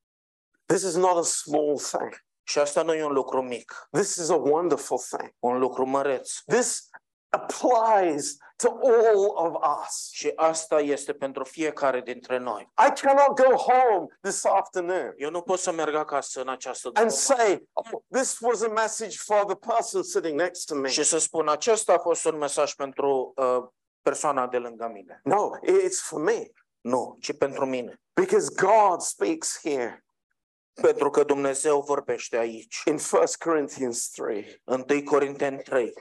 This 0.67 0.83
is 0.83 0.95
not 0.95 1.17
a 1.17 1.23
small 1.23 1.79
thing. 1.79 2.27
Și 2.43 2.59
asta 2.59 2.83
nu 2.83 2.95
e 2.95 3.05
un 3.05 3.13
lucru 3.13 3.43
mic, 3.43 3.89
This 3.91 4.17
is 4.17 4.29
a 4.29 4.35
wonderful 4.35 4.99
thing. 4.99 5.35
un 5.39 5.59
lucru 5.59 5.87
măreț. 5.87 6.33
This 6.47 6.89
applies 7.31 8.37
to 8.57 8.69
all 8.83 9.33
of 9.37 9.55
us. 9.85 10.09
Și 10.13 10.33
asta 10.37 10.81
este 10.81 11.13
pentru 11.13 11.45
fiecare 11.45 12.01
dintre 12.01 12.39
noi. 12.39 12.73
I 12.89 13.01
cannot 13.01 13.41
go 13.41 13.55
home 13.57 14.07
this 14.21 14.45
afternoon 14.45 15.13
Eu 15.17 15.31
nu 15.31 15.41
pot 15.43 15.59
să 15.59 15.73
merg 15.73 15.95
acasă 15.95 16.41
în 16.41 16.49
această 16.49 16.91
and 16.95 16.97
după 17.09 17.11
say, 17.21 17.69
oh, 17.73 17.85
this 18.13 18.39
was 18.41 18.63
a 18.63 18.69
message 18.69 19.17
for 19.19 19.45
the 19.45 19.55
person 19.75 20.03
sitting 20.03 20.41
next 20.41 20.67
to 20.67 20.75
me. 20.75 20.89
și 20.89 21.03
să 21.03 21.19
spun, 21.19 21.49
acesta 21.49 21.93
a 21.93 21.99
fost 21.99 22.25
un 22.25 22.37
mesaj 22.37 22.75
pentru 22.75 23.33
uh, 23.37 23.65
persoana 24.03 24.47
de 24.47 24.57
lângă 24.59 24.91
mine. 24.93 25.21
No, 25.25 25.51
it's 25.67 26.01
for 26.03 26.21
me 26.21 26.47
Nu, 26.81 27.17
ci 27.21 27.33
pentru 27.37 27.67
mine. 27.67 28.01
because 28.15 28.49
God 28.55 29.01
speaks 29.01 29.59
here 29.63 30.03
Pentru 30.83 31.11
că 31.11 31.23
Dumnezeu 31.25 31.81
vorbește 31.81 32.37
aici. 32.37 32.83
in 32.85 32.99
1 33.13 33.23
Corinthians 33.45 34.09
3 34.09 34.63
1 34.65 34.85
Corinteni 35.05 35.59
3, 35.63 35.93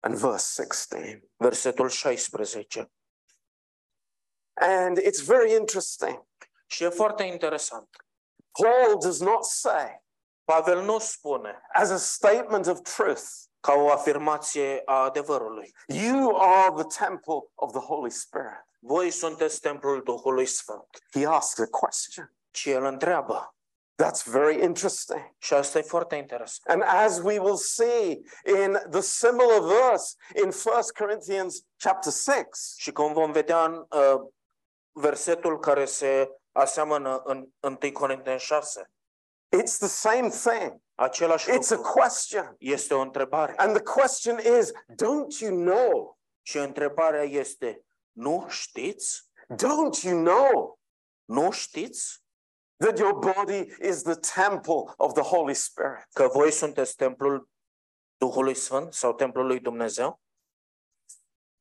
and 0.00 0.14
verse 0.14 0.62
16. 0.62 1.22
versetul 1.36 1.88
16. 1.88 2.90
And 4.54 4.98
it's 4.98 5.22
very 5.24 5.52
interesting. 5.52 6.26
Și 6.66 6.84
e 6.84 6.88
foarte 6.88 7.22
interesant. 7.22 7.88
Paul 8.52 8.98
does 9.00 9.20
not 9.20 9.44
say, 9.44 10.02
Pavel 10.44 10.82
nu 10.82 10.98
spune 10.98 11.62
as 11.72 11.90
a 11.90 11.96
statement 11.96 12.66
of 12.66 12.80
truth, 12.80 13.22
ca 13.60 13.72
o 13.72 13.90
afirmație 13.90 14.82
a 14.84 14.94
adevărului. 14.94 15.74
you 15.86 16.36
are 16.36 16.82
the 16.82 17.06
temple 17.06 17.50
of 17.54 17.72
the 17.72 17.80
Holy 17.80 18.10
Spirit. 18.10 18.66
Voi 18.80 19.10
sunteți 19.10 19.60
templul 19.60 20.02
Duhului 20.02 20.46
Sfânt. 20.46 21.04
He 21.12 21.26
asks 21.26 21.58
a 21.58 21.66
question. 21.66 22.34
Și 22.50 22.70
el 22.70 22.84
întreabă. 22.84 23.54
That's 24.02 24.22
very 24.24 24.62
interesting. 24.62 25.34
Și 25.38 25.54
asta 25.54 25.78
e 25.78 25.82
foarte 25.82 26.16
interesant. 26.16 26.68
And 26.68 26.82
as 27.04 27.18
we 27.18 27.38
will 27.38 27.56
see 27.56 28.20
in 28.44 28.78
the 28.90 29.00
similar 29.00 29.60
verse 29.60 30.14
in 30.34 30.44
1 30.44 30.52
Corinthians 30.98 31.60
chapter 31.76 32.12
6, 32.12 32.44
Și 32.76 32.92
cum 32.92 33.12
vom 33.12 33.32
vedea 33.32 33.64
în 33.64 33.86
uh, 33.90 34.28
versetul 34.92 35.58
care 35.58 35.84
se 35.84 36.28
aseamănă 36.52 37.22
în 37.24 37.48
1 37.60 37.92
Corinteni 37.92 38.38
6, 38.38 38.90
it's 39.56 39.78
the 39.78 39.86
same 39.88 40.28
thing. 40.28 40.80
același 40.94 41.48
It's 41.50 41.70
a 41.70 41.74
lucru 41.74 41.92
question. 41.92 42.56
este 42.58 42.94
o 42.94 43.00
întrebare. 43.00 43.54
And 43.56 43.74
the 43.74 43.82
question 44.00 44.38
is, 44.58 44.70
don't 44.72 45.40
you 45.40 45.54
know? 45.56 46.18
Și 46.42 46.58
întrebarea 46.58 47.22
este, 47.22 47.84
nu 48.12 48.46
știți? 48.48 49.26
Don't 49.54 50.02
you 50.02 50.22
know 50.22 50.78
Nu 51.24 51.50
știți 51.50 52.22
that 52.78 52.98
your 52.98 53.14
body 53.18 53.68
is 53.80 54.02
the 54.02 54.14
temple 54.14 54.94
of 54.96 55.12
the 55.12 55.22
Holy 55.22 55.54
Spirit? 55.54 56.06
că 56.12 56.28
voi 56.32 56.52
sunteți 56.52 56.96
templul 56.96 57.48
Duhului 58.16 58.54
Sfânt 58.54 58.94
sau 58.94 59.14
templul 59.14 59.46
lui 59.46 59.60
Dumnezeu? 59.60 60.20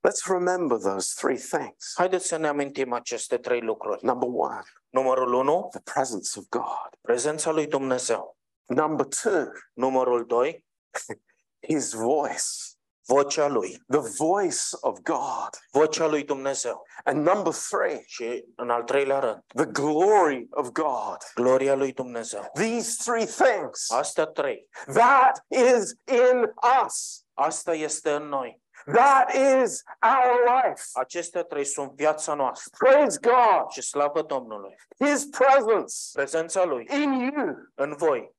Let's 0.08 0.26
remember 0.28 0.78
those 0.78 1.14
three 1.16 1.38
things. 1.38 1.94
Haideți 1.96 2.28
să 2.28 2.38
ne 2.38 2.48
amintim 2.48 2.94
aceste 2.94 3.38
trei 3.38 3.62
lucruri. 3.62 4.06
Number 4.06 4.30
one, 4.32 4.64
Numărul 4.90 5.34
1, 5.34 5.68
the 5.72 5.82
presence 5.94 6.40
of 6.40 6.46
God. 6.50 7.00
prezența 7.02 7.52
lui 7.52 7.68
Dumnezeu. 7.68 8.38
Number 8.66 9.06
two, 9.06 9.52
Numărul 9.74 10.26
2, 10.26 10.66
his 11.70 11.94
voice, 11.94 12.77
vocea 13.08 13.48
lui. 13.48 13.84
the 13.88 14.00
voice 14.18 14.62
of 14.82 15.00
God. 15.04 15.50
Vocea 15.72 16.08
lui 16.08 16.24
Dumnezeu. 16.24 16.84
And 17.04 17.26
number 17.28 17.54
three, 17.54 18.04
Și 18.06 18.46
în 18.56 18.70
al 18.70 18.84
treilea 18.84 19.20
rând, 19.20 19.44
the 19.56 19.66
glory 19.66 20.48
of 20.52 20.70
God. 20.72 21.18
gloria 21.36 21.76
lui 21.76 21.92
Dumnezeu. 21.94 22.50
These 22.54 22.96
three 23.12 23.26
things, 23.26 23.92
Astea 23.92 24.26
trei. 24.26 24.70
that 24.94 25.46
is 25.48 25.92
in 26.06 26.54
us. 26.86 27.22
Asta 27.34 27.74
este 27.74 28.12
în 28.12 28.24
noi. 28.24 28.62
That 28.94 29.34
is 29.34 29.84
our 30.02 30.64
life. 30.64 30.84
Acestea 30.94 31.44
trei 31.44 31.66
sunt 31.66 31.92
viața 31.92 32.34
noastră. 32.34 32.88
Praise 32.90 33.20
God. 33.22 33.70
Și 33.70 33.82
slavă 33.82 34.22
Domnului. 34.22 34.76
His 35.06 35.26
presence 35.26 35.94
Prezența 36.14 36.64
lui 36.64 36.88
in 37.02 37.12
you, 37.12 37.56
în 37.76 37.96
voi. 37.98 38.36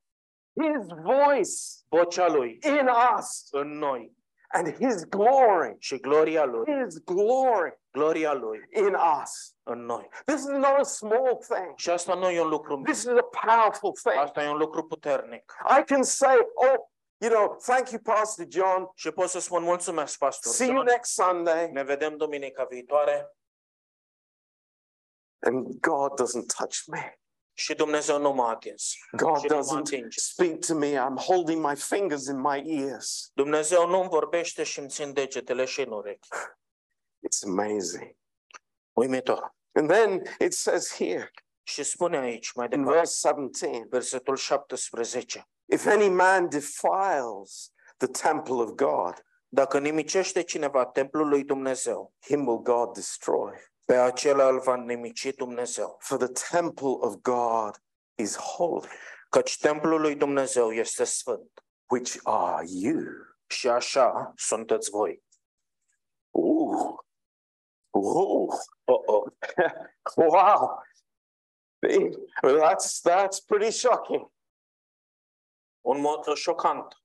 his 0.61 0.87
voice 1.03 1.51
Vocea 1.89 2.29
lui 2.29 2.59
in 2.63 2.91
us, 3.19 3.47
în 3.51 3.79
noi. 3.79 4.17
And 4.51 4.75
his 4.77 5.05
glory, 5.05 5.77
Și 5.79 5.99
gloria 5.99 6.45
lui. 6.45 6.83
his 6.85 6.99
glory 7.05 7.81
Gloria 7.91 8.33
lui 8.33 8.69
in 8.73 8.97
us. 9.23 9.55
în 9.63 9.85
noi. 9.85 10.09
This 10.25 10.41
is 10.41 10.47
not 10.47 10.79
a 10.79 10.83
small 10.83 11.37
thing. 11.49 11.73
Și 11.77 11.91
asta 11.91 12.15
nu 12.15 12.31
e 12.31 12.41
un 12.41 12.49
lucru 12.49 12.77
mic. 12.77 12.85
This 12.87 12.99
is 13.03 13.07
a 13.09 13.29
powerful 13.47 13.93
thing. 13.93 14.17
Asta 14.17 14.43
e 14.43 14.49
un 14.49 14.57
lucru 14.57 14.87
puternic. 14.87 15.55
I 15.79 15.83
can 15.85 16.03
say, 16.03 16.37
oh, 16.55 16.75
you 17.19 17.31
know, 17.31 17.57
thank 17.57 17.91
you, 17.91 18.01
Pastor 18.01 18.47
John. 18.49 18.91
Și 18.95 19.11
pot 19.11 19.29
să 19.29 19.41
spun 19.41 19.63
mulțumesc, 19.63 20.19
pastor. 20.19 20.53
See 20.53 20.67
you 20.73 20.83
next 20.83 21.13
Sunday. 21.13 21.71
Ne 21.71 21.83
vedem 21.83 22.17
duminica 22.17 22.65
viitoare. 22.65 23.33
And 25.47 25.67
God 25.81 26.21
doesn't 26.21 26.47
touch 26.59 26.85
me. 26.87 27.19
Și 27.59 27.75
Dumnezeu 27.75 28.19
nu 28.19 28.33
m-a 28.33 28.51
atins. 28.51 28.93
God 29.11 29.39
Și 29.39 29.47
nu 29.49 29.57
mă 29.57 29.63
doesn't 29.63 29.79
atinge. 29.79 30.21
speak 30.21 30.59
to 30.59 30.75
me. 30.75 30.93
I'm 30.97 31.17
holding 31.17 31.65
my 31.67 31.77
fingers 31.77 32.27
in 32.27 32.41
my 32.41 32.63
ears. 32.67 33.31
Dumnezeu 33.35 33.89
nu-mi 33.89 34.09
vorbește 34.09 34.63
și 34.63 34.79
îmi 34.79 34.89
țin 34.89 35.13
degetele 35.13 35.65
și 35.65 35.81
în 35.81 35.93
urechi. 35.93 36.29
It's 37.27 37.43
amazing. 37.47 38.17
Uimitor. 38.93 39.55
And 39.73 39.91
then 39.91 40.23
it 40.39 40.53
says 40.53 40.95
here 40.97 41.31
Și 41.63 41.83
spune 41.83 42.17
aici, 42.19 42.53
mai 42.53 42.69
in 42.73 42.79
departe, 42.79 42.99
verse 42.99 43.29
17 43.29 43.87
versetul 43.91 44.37
17. 44.37 45.49
if 45.65 45.87
any 45.87 46.09
man 46.09 46.49
defiles 46.49 47.73
the 47.97 48.07
temple 48.07 48.55
of 48.55 48.71
God, 48.71 49.23
Dacă 49.49 49.79
nimicește 49.79 50.43
cineva 50.43 50.87
templul 50.87 51.29
lui 51.29 51.45
Dumnezeu, 51.45 52.13
him 52.21 52.47
will 52.47 52.59
God 52.63 52.93
destroy. 52.95 53.53
Pe 53.89 53.97
acela 53.97 54.49
îl 54.49 54.61
va 54.61 54.77
nimici 54.77 55.35
Dumnezeu. 55.35 55.97
For 56.01 56.19
the 56.19 56.49
temple 56.51 56.97
of 57.01 57.15
God 57.15 57.83
is 58.15 58.37
holy, 58.37 58.89
Căci 59.29 59.59
templul 59.59 60.01
lui 60.01 60.17
Dumnezeu 60.17 60.73
este 60.73 61.05
sfânt. 61.05 61.65
which 61.91 62.19
are 62.23 62.65
you. 62.69 63.03
Și 63.47 63.69
așa 63.69 64.33
sunteți 64.37 64.91
voi. 64.91 65.23
Ooh. 66.31 66.99
Ooh. 67.91 68.55
Oh, 68.85 69.03
oh. 69.07 69.33
Wow. 70.17 70.83
Well, 72.43 72.61
that's 72.61 73.01
that's 73.01 73.41
pretty 73.47 73.71
shocking. 73.71 74.31
Un 75.81 76.01
mod 76.01 76.35
șocant. 76.35 77.03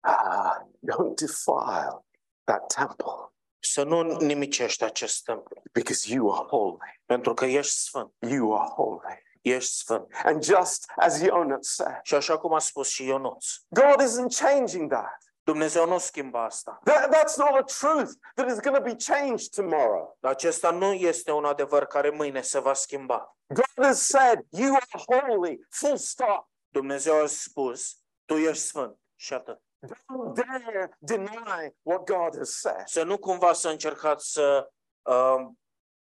Ah, 0.00 0.66
don't 0.80 1.16
defile 1.16 2.04
that 2.44 2.68
temple 2.68 3.35
Să 3.72 3.82
nu 3.82 4.02
nimicești 4.02 4.84
acest 4.84 5.24
templu. 5.24 5.62
because 5.72 6.12
you 6.14 6.34
are 6.34 6.46
holy. 6.46 6.78
Pentru 7.04 7.34
că 7.34 7.44
ești 7.44 7.72
sfânt. 7.78 8.12
You 8.18 8.58
are 8.60 8.68
holy. 8.68 9.24
Ești 9.42 9.72
sfânt. 9.72 10.06
And 10.24 10.44
just 10.44 10.84
as 10.96 11.22
Jonah 11.22 11.58
said, 11.60 11.98
Și 12.02 12.14
așa 12.14 12.38
cum 12.38 12.52
a 12.54 12.58
spus 12.58 12.88
și 12.88 13.04
Ionuț. 13.04 13.46
God 13.68 14.02
isn't 14.08 14.38
changing 14.40 14.90
that. 14.92 15.16
Dumnezeu 15.42 15.86
nu 15.86 15.98
schimbă 15.98 16.38
asta. 16.38 16.80
that. 16.84 17.16
That's 17.16 17.36
not 17.36 17.48
a 17.48 17.62
truth 17.62 18.10
that 18.34 18.50
is 18.50 18.58
going 18.60 18.76
to 18.76 18.82
be 18.82 18.96
changed 19.12 19.50
tomorrow. 19.54 20.16
Acesta 20.20 20.70
nu 20.70 20.92
este 20.92 21.32
un 21.32 21.44
adevăr 21.44 21.86
care 21.86 22.10
mâine 22.10 22.40
se 22.40 22.58
va 22.58 22.74
schimba. 22.74 23.36
God 23.46 23.86
has 23.86 24.06
said, 24.06 24.40
You 24.50 24.74
are 24.74 25.20
holy, 25.20 25.66
full 25.70 25.96
stop. 25.96 26.50
Dumnezeu 26.68 27.22
a 27.22 27.26
spus, 27.26 27.96
tu 28.24 28.34
ești 28.36 28.62
sfânt 28.62 28.98
și 29.14 29.32
atât. 29.34 29.60
Don't 29.80 30.34
dare 30.34 30.96
deny 30.98 31.74
what 31.82 32.06
God 32.06 32.36
has 32.36 32.50
said. 32.50 32.86
Să 32.86 33.02
nu 33.02 33.18
cumva 33.18 33.52
să 33.52 33.68
încercați 33.68 34.32
să 34.32 34.70
uh, 35.02 35.46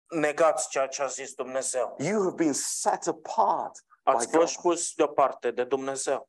negați 0.09 0.69
ceea 0.69 0.87
ce 0.87 1.03
a 1.03 1.07
zis 1.07 1.35
Dumnezeu. 1.35 1.97
You 1.99 2.23
have 2.23 2.35
been 2.35 2.53
set 2.53 3.07
apart. 3.07 3.85
Ați 4.03 4.27
by 4.27 4.33
God. 4.33 4.41
fost 4.41 4.61
pus 4.61 4.95
deoparte 4.95 5.51
de 5.51 5.65
Dumnezeu. 5.65 6.29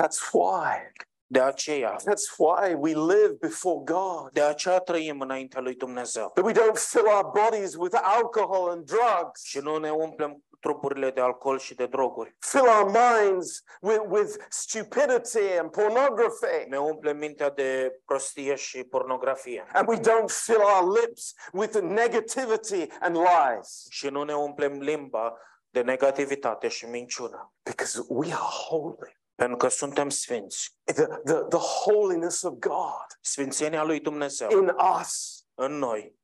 That's 0.00 0.32
why. 0.32 0.92
De 1.32 1.40
aceea, 1.40 1.96
That's 1.96 2.36
why 2.36 2.74
we 2.74 2.92
live 3.14 3.36
before 3.40 3.80
God. 3.84 4.30
de 4.32 4.42
aceea 4.42 4.78
trăim 4.78 5.20
înaintea 5.20 5.60
lui 5.60 5.74
Dumnezeu. 5.74 6.30
That 6.34 6.44
we 6.44 6.52
don't 6.52 6.76
fill 6.78 7.06
our 7.06 7.24
bodies 7.24 7.74
with 7.74 7.98
alcohol 8.02 8.70
and 8.70 8.84
drugs. 8.84 9.42
Și 9.42 9.58
nu 9.58 9.76
ne 9.78 9.90
umplem 9.90 10.42
trupurile 10.60 11.10
de 11.10 11.20
alcool 11.20 11.58
și 11.58 11.74
de 11.74 11.86
droguri. 11.86 12.36
Fill 12.38 12.66
our 12.66 12.84
minds 12.90 13.62
with, 13.80 14.02
with 14.08 14.34
stupidity 14.48 15.58
and 15.60 15.70
pornography. 15.70 16.68
Ne 16.68 16.78
umplem 16.78 17.16
mintea 17.16 17.50
de 17.50 18.00
prostie 18.04 18.54
și 18.54 18.84
pornografie. 18.84 19.66
And 19.72 19.88
we 19.88 19.96
don't 19.96 20.30
fill 20.44 20.60
our 20.60 20.98
lips 21.00 21.34
with 21.52 21.78
negativity 21.78 22.86
and 23.00 23.16
lies. 23.16 23.86
Și 23.88 24.08
nu 24.08 24.22
ne 24.22 24.34
umplem 24.34 24.72
limba 24.72 25.36
de 25.70 25.80
negativitate 25.80 26.68
și 26.68 26.86
minciună. 26.86 27.52
Because 27.62 28.04
we 28.08 28.26
are 28.26 28.42
holy. 28.68 29.19
Pentru 29.40 29.56
că 29.56 29.68
suntem 29.68 30.08
sfinți. 30.08 30.76
The, 30.84 31.06
the, 31.06 31.34
the 31.34 31.58
holiness 31.58 32.42
of 32.42 32.52
God 32.58 33.06
Sfințenia 33.20 33.82
lui 33.82 34.00
Dumnezeu 34.00 34.50
in 34.50 34.72
us. 35.00 35.44
în 35.54 35.72
noi. 35.72 36.18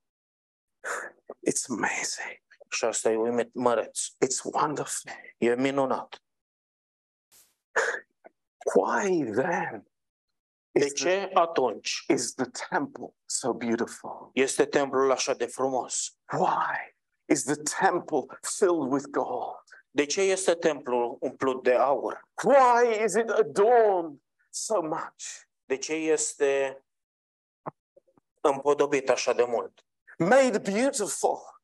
It's 1.51 1.65
amazing. 1.69 2.43
Și 2.69 2.85
asta 2.85 3.11
e 3.11 3.17
uimit 3.17 3.55
măreț. 3.55 4.01
It's 4.25 4.43
wonderful. 4.53 5.11
E 5.39 5.55
minunat. 5.55 6.23
Why 8.75 9.25
then 9.25 9.91
De 10.71 10.85
is 10.85 10.93
the, 10.93 11.05
ce 11.05 11.31
atunci 11.35 12.05
is 12.09 12.35
the 12.35 12.47
temple 12.69 13.15
so 13.25 13.53
beautiful? 13.53 14.31
este 14.33 14.67
templul 14.67 15.11
așa 15.11 15.35
de 15.35 15.47
frumos? 15.47 16.17
Why 16.33 16.97
is 17.29 17.43
the 17.45 17.63
temple 17.81 18.39
filled 18.41 18.93
with 18.93 19.07
gold? 19.11 19.66
De 19.97 20.07
ce 20.07 20.21
este 20.21 20.55
templul 20.55 21.17
umplut 21.21 21.63
de 21.63 21.75
aur? 21.75 22.29
Why 22.45 23.05
is 23.05 23.15
it 23.15 23.31
adorned 23.31 24.21
so 24.51 24.81
much? 24.83 25.47
De 25.65 25.77
ce 25.77 25.93
este 25.93 26.85
împodobit 28.41 29.11
așa 29.11 29.33
de 29.33 29.45
mult? 29.45 29.85
Made 30.19 30.59
beautiful. 30.59 31.61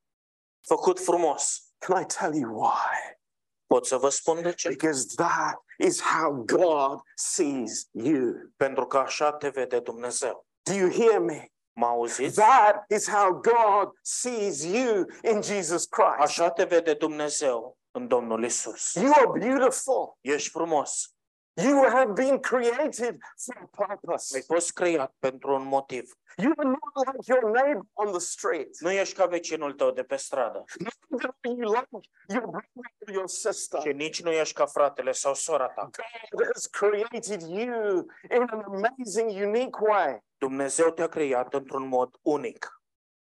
Făcut 0.60 1.00
frumos. 1.00 1.72
Can 1.78 2.02
I 2.02 2.06
tell 2.06 2.34
you 2.34 2.60
why? 2.60 3.18
Pot 3.66 3.86
să 3.86 3.96
vă 3.96 4.08
spun 4.08 4.42
de 4.42 4.52
ce? 4.52 4.68
Because 4.68 5.14
that 5.16 5.62
is 5.78 6.00
how 6.00 6.32
God 6.32 7.00
sees 7.14 7.88
you. 7.90 8.34
Pentru 8.56 8.86
că 8.86 8.98
așa 8.98 9.32
te 9.32 9.48
vede 9.48 9.80
Dumnezeu. 9.80 10.46
Do 10.62 10.72
you 10.72 10.90
hear 10.90 11.20
me? 11.20 11.52
Mă 11.72 11.86
auziți? 11.86 12.40
That 12.40 12.84
is 12.88 13.08
how 13.08 13.32
God 13.32 13.98
sees 14.02 14.64
you 14.64 15.06
in 15.22 15.42
Jesus 15.42 15.84
Christ. 15.84 16.18
Așa 16.18 16.50
te 16.50 16.64
vede 16.64 16.94
Dumnezeu 16.94 17.80
în 17.92 18.08
Domnul 18.08 18.44
Isus. 18.44 18.92
You 18.94 19.12
are 19.12 19.38
beautiful. 19.38 20.18
Ești 20.20 20.50
frumos. 20.50 21.14
You 21.54 21.88
have 21.88 22.12
been 22.12 22.40
created 22.40 23.18
for 23.36 23.56
a 23.56 23.86
purpose. 23.86 24.36
Ai 24.36 24.42
fost 24.42 24.72
creat 24.72 25.14
pentru 25.18 25.54
un 25.54 25.64
motiv. 25.64 26.16
You 26.36 26.52
are 26.56 26.68
not 26.68 27.06
like 27.06 27.32
your 27.32 27.50
neighbor 27.50 27.86
on 27.92 28.10
the 28.10 28.18
street. 28.20 28.80
Nu 28.80 28.90
ești 28.90 29.14
ca 29.14 29.26
vecinul 29.26 29.72
tău 29.72 29.90
de 29.90 30.02
pe 30.02 30.16
stradă. 30.16 30.64
Neither 30.78 31.34
are 31.40 31.54
you 31.54 31.72
like 31.72 32.08
your 32.28 32.46
brother 32.46 32.92
or 33.06 33.12
your 33.12 33.28
sister. 33.28 33.80
Și 33.80 33.92
nici 33.92 34.22
nu 34.22 34.30
ești 34.30 34.54
ca 34.54 34.66
fratele 34.66 35.12
sau 35.12 35.34
sora 35.34 35.68
ta. 35.68 35.90
God 36.30 36.48
has 36.52 36.66
created 36.66 37.40
you 37.42 38.06
in 38.30 38.42
an 38.42 38.62
amazing, 38.66 39.30
unique 39.30 39.78
way 39.80 40.24
Dumnezeu 40.38 40.90
te-a 40.90 41.08
creat 41.08 41.54
într-un 41.54 41.88
mod 41.88 42.18
unic 42.22 42.82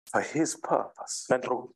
for 0.03 0.21
His 0.21 0.55
purpose 0.55 1.23
pentru 1.27 1.75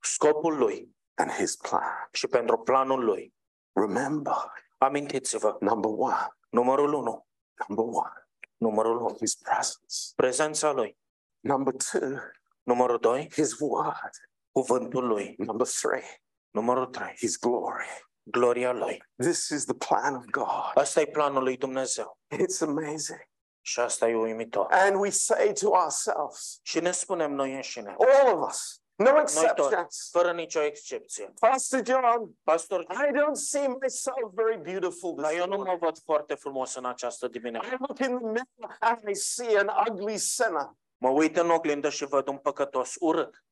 scopul 0.00 0.56
lui 0.56 0.95
and 1.16 1.30
His 1.30 1.56
plan. 1.56 2.08
și 2.12 2.26
pentru 2.26 2.58
planul 2.58 3.04
lui. 3.04 3.34
Remember, 3.72 4.34
Amintiți-vă, 4.78 5.56
number 5.60 5.90
one, 5.96 6.36
numărul 6.48 6.92
1, 6.92 7.26
number 7.68 7.84
one, 8.02 8.28
numărul 8.56 8.96
1, 8.96 9.14
His 9.18 9.34
presence. 9.34 10.12
prezența 10.16 10.72
lui. 10.72 10.98
Number 11.40 11.74
two, 11.90 12.18
Numărul 12.62 12.98
2, 12.98 13.30
His 13.32 13.58
word. 13.58 14.10
cuvântul 14.50 15.06
lui. 15.06 15.34
Number 15.38 15.66
three, 15.66 16.22
Numărul 16.50 16.86
3, 16.86 17.14
His 17.16 17.38
glory. 17.38 17.86
gloria 18.22 18.72
lui. 18.72 19.04
This 19.16 19.48
is 19.48 19.64
the 19.64 19.74
plan 19.74 20.14
of 20.14 20.24
God. 20.24 20.70
Asta 20.74 21.00
e 21.00 21.06
planul 21.06 21.42
lui 21.42 21.56
Dumnezeu. 21.56 22.18
It's 22.34 22.60
amazing. 22.60 23.28
Și 23.60 23.80
asta 23.80 24.08
e 24.08 24.14
uimitor. 24.16 24.66
And 24.70 24.96
we 25.00 25.10
say 25.10 25.52
to 25.52 25.68
ourselves, 25.68 26.58
Și 26.62 26.80
ne 26.80 26.90
spunem 26.90 27.32
noi 27.32 27.54
înșine, 27.54 27.96
all 27.98 28.34
of 28.42 28.48
us, 28.48 28.80
no 28.96 29.10
noi 29.10 29.20
toți, 29.22 29.44
exceptions. 29.44 30.08
fără 30.10 30.32
nicio 30.32 30.60
excepție. 30.62 31.32
Pastor 31.40 31.82
John, 31.86 32.36
Pastor, 32.42 32.80
I 32.82 33.10
don't 33.12 33.34
see 33.34 33.66
myself 33.80 34.30
very 34.32 34.58
beautiful 34.58 35.14
dar 35.14 35.30
this 35.30 35.38
eu 35.40 35.46
nu 35.46 35.56
morning. 35.56 35.78
mă 35.80 35.86
văd 35.86 35.98
foarte 35.98 36.34
frumos 36.34 36.74
în 36.74 36.84
această 36.84 37.28
dimineață. 37.28 37.66
I 37.68 37.76
look 37.78 37.98
in 37.98 38.18
the 38.18 38.26
mirror 38.26 38.76
and 38.78 39.08
I 39.08 39.14
see 39.14 39.58
an 39.58 39.70
ugly 39.88 40.16
sinner. 40.18 40.70
Mă 40.96 41.08
uit 41.08 41.36
în 41.36 41.50
oglindă 41.50 41.88
și 41.88 42.04
văd 42.04 42.28
un 42.28 42.38
păcătos 42.38 42.94
urât. 43.00 43.44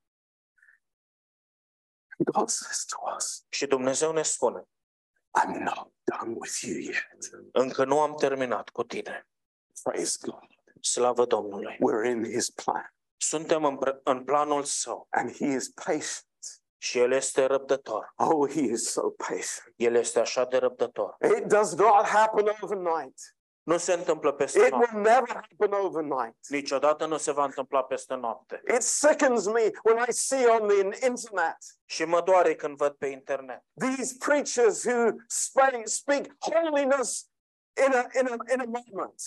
God 2.16 2.48
says 2.48 2.84
to 2.84 2.96
us, 3.16 3.44
Și 3.48 3.66
Dumnezeu 3.66 4.12
ne 4.12 4.22
spune, 4.22 4.62
I'm 5.40 5.58
not 5.58 5.92
done 6.04 6.34
with 6.38 6.60
you 6.60 6.78
yet. 6.78 7.08
încă 7.52 7.84
nu 7.84 8.00
am 8.00 8.14
terminat 8.14 8.68
cu 8.68 8.84
tine. 8.84 9.28
Praise 9.82 10.18
God. 10.20 10.44
Slavă 10.80 11.24
Domnului! 11.26 11.74
We're 11.74 12.10
in 12.10 12.24
His 12.24 12.50
plan 12.50 12.93
Suntem 13.16 13.64
în, 13.64 13.76
pre- 13.78 14.00
în 14.02 14.24
planul 14.24 14.62
său 14.62 15.06
and 15.10 15.36
He 15.36 15.46
is 15.46 15.68
patient. 15.68 16.26
și 16.78 16.98
El 16.98 17.12
este 17.12 17.44
răbdător. 17.44 18.12
Oh, 18.16 18.50
He 18.50 18.60
is 18.60 18.90
so 18.90 19.10
patient. 19.10 19.72
El 19.76 19.94
este 19.94 20.18
așa 20.20 20.44
de 20.44 20.56
răbdător. 20.56 21.16
It 21.38 21.44
does 21.46 21.74
not 21.74 22.06
happen 22.06 22.46
overnight. 22.60 23.18
Nu 23.62 23.78
se 23.78 23.92
întâmplă 23.92 24.32
peste 24.32 24.58
It 24.64 24.70
noapte. 24.70 24.90
will 24.92 25.02
never 25.04 25.28
happen 25.34 25.72
overnight. 25.72 26.36
Niciodată 26.48 27.06
nu 27.06 27.16
se 27.16 27.32
va 27.32 27.44
întâmpla 27.44 27.84
peste 27.84 28.14
noapte. 28.14 28.62
It 28.74 28.82
sickens 28.82 29.46
me 29.46 29.70
when 29.84 30.04
I 30.08 30.12
see 30.12 30.46
on 30.46 30.68
the 30.68 31.06
internet 31.06 31.56
Și 31.84 32.04
mă 32.04 32.22
doare 32.22 32.54
când 32.54 32.76
văd 32.76 32.92
pe 32.92 33.06
internet 33.06 33.62
these 33.78 34.14
preachers 34.18 34.84
who 34.84 35.10
speak, 35.26 35.86
speak 35.88 36.26
holiness 36.38 37.28
in 37.86 37.92
a, 37.92 38.06
in, 38.20 38.26
a, 38.26 38.52
in 38.52 38.60
a 38.60 38.64
moment. 38.66 39.20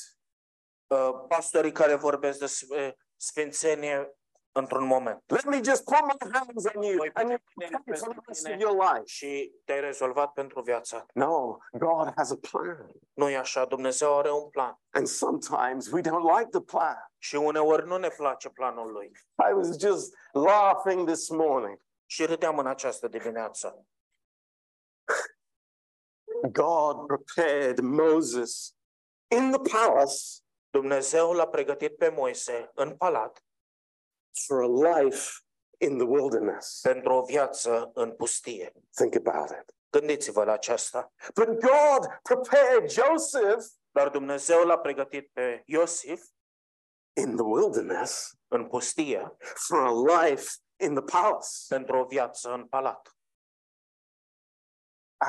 uh, 0.88 1.26
pastorii 1.28 1.72
care 1.72 1.96
vorbesc 1.96 2.40
despre 2.40 2.98
sfințenie 3.18 4.12
într-un 4.52 4.86
moment. 4.86 5.24
Let 5.26 5.44
me 5.44 5.62
just 5.64 5.84
put 5.84 6.02
my 6.02 6.32
hands 6.32 6.66
on 6.76 6.82
you 6.82 6.96
Voi 6.98 7.12
and 7.14 7.30
you 7.30 7.38
pune 7.54 7.70
pray 7.86 7.98
for 7.98 8.08
the 8.08 8.14
pentru 8.14 8.24
rest 8.28 8.44
tine 8.44 8.56
of 8.56 8.62
your 8.62 8.94
life. 8.94 9.06
și 9.06 9.54
te-ai 9.66 9.80
rezolvat 9.80 10.32
pentru 10.34 10.62
viața. 10.62 11.06
No, 11.14 11.58
God 11.72 12.14
has 12.16 12.32
a 12.32 12.38
plan. 12.52 12.92
Nu 13.14 13.30
e 13.30 13.38
așa, 13.38 13.66
Dumnezeu 13.66 14.18
are 14.18 14.32
un 14.32 14.50
plan. 14.50 14.80
And 14.90 15.08
sometimes 15.08 15.92
we 15.92 16.02
don't 16.02 16.38
like 16.38 16.50
the 16.50 16.62
plan. 16.62 17.12
Și 17.18 17.36
uneori 17.36 17.86
nu 17.88 17.98
ne 17.98 18.08
place 18.10 18.50
planul 18.50 18.92
lui. 18.92 19.12
I 19.50 19.54
was 19.54 19.80
just 19.80 20.14
laughing 20.32 21.08
this 21.08 21.30
morning. 21.30 21.80
Și 22.06 22.26
râdeam 22.26 22.58
în 22.58 22.68
această 22.68 23.08
dimineață. 23.08 23.86
God 26.52 27.06
prepared 27.08 27.80
Moses 27.80 28.76
in 29.28 29.52
the 29.52 29.78
palace 29.78 30.42
Dumnezeu 30.70 31.32
l-a 31.32 31.48
pregătit 31.48 31.98
pe 31.98 32.10
Moise 32.10 32.72
în 32.74 32.98
palat 32.98 33.44
for 34.46 34.64
a 34.64 35.00
life 35.00 35.32
in 35.78 35.98
the 35.98 36.08
wilderness. 36.08 36.80
pentru 36.82 37.14
o 37.14 37.22
viață 37.22 37.92
în 37.94 38.16
pustie. 38.16 38.74
Think 38.96 39.16
about 39.28 39.50
it. 39.50 39.76
Gândiți-vă 39.90 40.44
la 40.44 40.52
aceasta. 40.52 41.14
But 41.34 41.48
God 41.48 42.20
prepared 42.24 42.90
Joseph 42.90 43.66
Dar 43.98 44.10
Dumnezeu 44.10 44.66
l-a 44.66 44.78
pregătit 44.80 45.32
pe 45.34 45.64
Iosif 45.66 46.26
in 47.16 47.36
the 47.36 47.46
wilderness 47.46 48.34
în 48.48 48.68
pustie 48.68 49.36
for 49.56 49.80
a 49.80 49.92
life 49.92 50.52
in 50.80 50.94
the 50.94 51.04
palace. 51.04 51.48
pentru 51.68 51.98
o 51.98 52.06
viață 52.06 52.54
în 52.54 52.68
palat. 52.68 53.18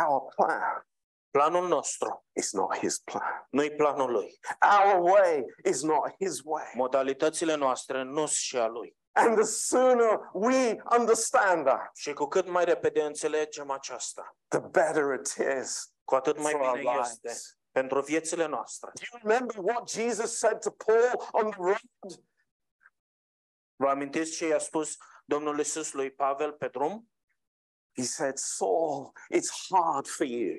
Our 0.06 0.34
plan 0.34 0.87
Planul 1.30 1.68
nostru 1.68 2.26
is 2.32 2.52
not 2.52 2.76
his 2.76 2.98
plan. 2.98 3.46
nu-i 3.50 3.70
planul 3.70 4.10
lui. 4.10 4.38
Our 4.80 5.10
way 5.10 5.44
is 5.64 5.82
not 5.82 6.14
his 6.18 6.40
way. 6.44 6.72
Modalitățile 6.74 7.54
noastre 7.54 8.02
nu 8.02 8.16
sunt 8.16 8.30
și 8.30 8.56
a 8.56 8.66
lui. 8.66 8.96
And 9.12 9.36
the 9.36 9.44
sooner 9.44 10.30
we 10.32 10.76
understand 10.98 11.64
that, 11.64 11.90
Și 11.94 12.12
cu 12.12 12.26
cât 12.26 12.48
mai 12.48 12.64
repede 12.64 13.02
înțelegem 13.02 13.70
aceasta, 13.70 14.36
the 14.48 14.60
better 14.60 15.14
it 15.18 15.34
is 15.62 15.92
cu 16.04 16.14
atât 16.14 16.40
mai 16.40 16.52
for 16.52 16.60
our 16.60 16.78
bine 16.78 16.98
este 17.00 17.32
pentru 17.70 18.00
viețile 18.00 18.46
noastre. 18.46 18.90
Do 18.94 19.02
you 19.12 19.20
remember 19.22 19.74
what 19.74 19.90
Jesus 19.90 20.38
said 20.38 20.60
to 20.60 20.70
Paul 20.70 21.28
on 21.32 21.50
the 21.50 21.60
road? 21.60 22.20
Vă 23.76 23.88
amintiți 23.88 24.36
ce 24.36 24.46
i-a 24.46 24.58
spus 24.58 24.96
Domnul 25.24 25.58
Iisus 25.58 25.92
lui 25.92 26.10
Pavel 26.10 26.52
pe 26.52 26.68
drum? 26.68 27.10
He 27.96 28.02
said, 28.02 28.36
Saul, 28.36 29.12
it's 29.34 29.50
hard 29.70 30.06
for 30.06 30.26
you. 30.26 30.54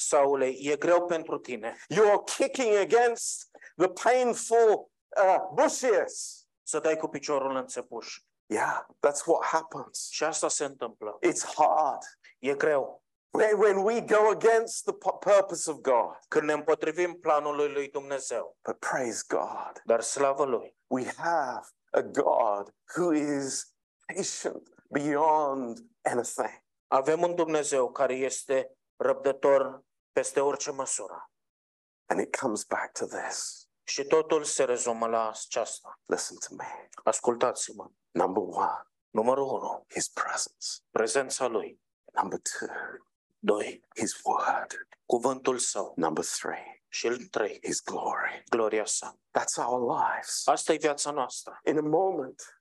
Saule, 0.00 0.46
e 0.46 0.76
greu 0.76 1.04
pentru 1.04 1.38
tine 1.38 1.76
You're 1.94 2.24
kicking 2.36 2.74
against 2.76 3.50
the 3.76 3.88
painful 3.88 4.90
uh, 5.22 5.36
bushes. 5.52 6.44
să 6.62 6.78
dai 6.78 6.96
cu 6.96 7.08
piciorul 7.08 7.56
în 7.56 7.66
țepuș. 7.66 8.18
Yeah, 8.46 8.86
that's 9.06 9.24
what 9.26 9.44
happens. 9.44 10.08
Și 10.10 10.24
asta 10.24 10.48
se 10.48 10.64
întâmplă. 10.64 11.18
It's 11.26 11.54
hard. 11.56 12.02
E 12.38 12.54
greu. 12.54 13.02
When, 13.30 13.58
when 13.58 13.76
we 13.76 14.00
go 14.00 14.28
against 14.28 14.82
the 14.84 14.92
pu- 14.92 15.16
purpose 15.18 15.70
of 15.70 15.76
God. 15.76 16.18
Când 16.28 16.44
ne 16.46 16.52
împotrivim 16.52 17.14
planului 17.14 17.72
lui 17.72 17.88
Dumnezeu. 17.88 18.56
But 18.62 18.78
praise 18.78 19.22
God, 19.28 19.80
Dar 19.84 20.00
slavă 20.00 20.44
lui. 20.44 20.76
we 20.86 21.04
have 21.16 21.66
a 21.90 22.00
God 22.00 22.74
who 22.96 23.12
is 23.12 23.74
patient 24.06 24.68
beyond 24.90 25.78
anything. 26.02 26.62
Avem 26.88 27.22
un 27.22 27.34
Dumnezeu 27.34 27.90
care 27.92 28.14
este 28.14 28.70
răbdător 28.96 29.82
peste 30.12 30.40
orice 30.40 30.70
măsură. 30.70 31.30
And 32.06 32.20
it 32.20 32.36
comes 32.36 32.64
back 32.64 32.98
to 32.98 33.06
this. 33.06 33.68
Și 33.84 34.04
totul 34.04 34.44
se 34.44 34.64
rezumă 34.64 35.06
la 35.06 35.28
aceasta. 35.28 36.00
Listen 36.06 36.36
to 36.48 36.54
me. 36.54 36.88
Ascultați-mă. 37.04 37.90
Number 38.10 38.42
one, 38.42 38.84
Numărul 39.10 39.44
1. 39.44 39.84
his 39.88 40.08
presence. 40.08 40.66
Prezența 40.90 41.46
lui. 41.46 41.80
Number 42.12 42.38
two, 42.58 42.68
2. 43.38 43.84
his 43.96 44.20
word. 44.24 44.88
Cuvântul 45.06 45.58
său. 45.58 45.92
Number 45.96 46.24
three, 46.24 46.82
Și 46.88 47.06
el 47.06 47.16
3. 47.26 47.58
his 47.62 47.82
glory. 47.82 48.42
Gloria 48.48 48.84
sa. 48.84 49.18
That's 49.38 49.66
our 49.66 49.98
lives. 49.98 50.46
Asta 50.46 50.72
e 50.72 50.76
viața 50.76 51.10
noastră. 51.10 51.60
In 51.64 51.78
a 51.78 51.80
moment, 51.80 52.59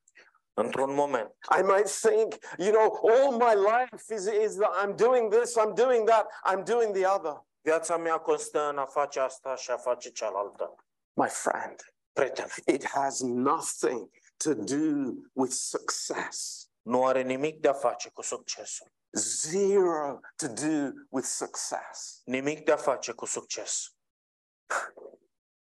Într-un 0.59 0.89
um 0.89 0.95
moment. 0.95 1.35
I 1.59 1.61
might 1.61 1.89
think, 1.89 2.35
you 2.57 2.71
know, 2.71 2.99
all 3.11 3.31
my 3.31 3.53
life 3.53 4.15
is, 4.15 4.25
is 4.25 4.55
that 4.55 4.71
I'm 4.81 4.95
doing 4.95 5.31
this, 5.31 5.55
I'm 5.55 5.73
doing 5.73 6.07
that, 6.07 6.27
I'm 6.45 6.63
doing 6.63 6.93
the 6.93 7.05
other. 7.05 7.43
Viața 7.61 7.97
mea 7.97 8.17
constă 8.17 8.69
în 8.69 8.77
a 8.77 8.85
face 8.85 9.19
asta 9.19 9.55
și 9.55 9.71
a 9.71 9.77
face 9.77 10.09
cealaltă. 10.09 10.75
My 11.13 11.29
friend, 11.29 11.75
Prieten, 12.13 12.47
it 12.65 12.89
has 12.89 13.19
nothing 13.21 14.09
to 14.37 14.53
do 14.53 15.13
with 15.33 15.53
success. 15.53 16.69
nu 16.81 17.05
are 17.05 17.21
nimic 17.21 17.61
de 17.61 17.67
a 17.67 17.73
face 17.73 18.09
cu 18.09 18.21
succesul. 18.21 18.87
Zero 19.11 20.19
to 20.35 20.47
do 20.47 20.91
with 21.09 21.25
success. 21.25 22.21
Nimic 22.25 22.65
de 22.65 22.71
a 22.71 22.77
face 22.77 23.11
cu 23.11 23.25
succes. 23.25 23.93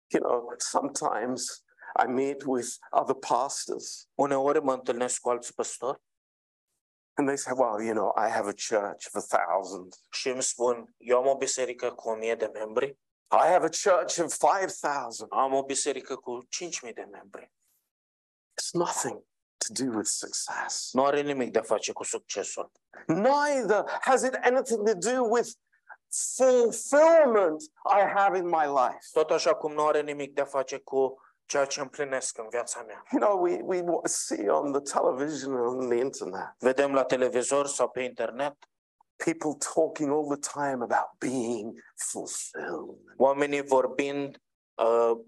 You 0.06 0.22
know, 0.22 0.54
sometimes 0.58 1.63
I 2.02 2.06
meet 2.06 2.42
with 2.46 2.68
other 2.90 3.14
pastors 3.14 4.08
Uneori 4.14 4.62
mă 4.62 4.72
întâlnesc 4.72 5.20
cu 5.20 5.28
alți 5.28 5.54
păstori 5.54 6.02
and 7.16 7.28
they 7.28 7.36
say, 7.36 7.52
well, 7.56 7.80
you 7.80 7.94
know, 7.94 8.12
I 8.16 8.28
have 8.28 8.48
a 8.48 8.52
church 8.52 9.06
of 9.06 9.14
a 9.14 9.36
thousand. 9.36 9.94
și 10.10 10.28
îmi 10.28 10.42
spun, 10.42 10.94
eu 10.98 11.18
am 11.18 11.26
o 11.26 11.36
biserică 11.36 11.92
cu 11.92 12.08
o 12.08 12.14
mie 12.14 12.34
de 12.34 12.50
membri, 12.52 12.98
I 13.30 13.46
have 13.46 13.64
a 13.64 13.68
church 13.68 14.18
of 14.18 14.36
5,000. 14.38 15.26
am 15.30 15.52
o 15.52 15.62
biserică 15.62 16.16
cu 16.16 16.38
5.000 16.86 16.92
de 16.94 17.08
membri. 17.10 17.52
It's 18.60 18.72
nothing 18.72 19.24
to 19.56 19.84
do 19.84 19.96
with 19.96 20.06
success. 20.06 20.92
Nu 20.92 21.04
are 21.04 21.20
nimic 21.20 21.52
de 21.52 21.58
a 21.58 21.62
face 21.62 21.92
cu 21.92 22.02
succesul. 22.02 22.72
Neither 23.06 23.84
has 24.00 24.22
it 24.22 24.34
anything 24.34 24.86
to 24.86 24.94
do 24.94 25.22
with 25.22 25.48
fulfillment 26.36 27.62
I 27.84 28.00
have 28.14 28.36
in 28.38 28.46
my 28.46 28.66
life. 28.66 28.98
Tot 29.12 29.30
așa 29.30 29.54
cum 29.54 29.72
nu 29.72 29.86
are 29.86 30.02
nimic 30.02 30.34
de 30.34 30.40
a 30.40 30.44
face 30.44 30.78
cu 30.78 31.14
ceea 31.46 31.64
ce 31.64 31.80
împlinesc 31.80 32.38
în 32.38 32.48
viața 32.48 32.82
mea. 32.82 33.04
You 33.12 33.20
know, 33.20 33.42
we, 33.42 33.60
we 33.62 34.00
see 34.04 34.48
on 34.48 34.72
the 34.72 34.80
television 34.80 35.52
and 35.52 35.66
on 35.66 35.88
the 35.88 35.98
internet 35.98 36.54
Vedem 36.58 36.92
la 36.94 37.04
televizor 37.04 37.66
sau 37.66 37.88
pe 37.88 38.00
internet 38.02 38.56
people 39.16 39.56
talking 39.74 40.10
all 40.10 40.36
the 40.36 40.50
time 40.52 40.82
about 40.82 41.08
being 41.18 41.78
fulfilled. 41.96 42.98
oamenii 43.16 43.62
vorbind 43.62 44.42
uh, 44.74 45.18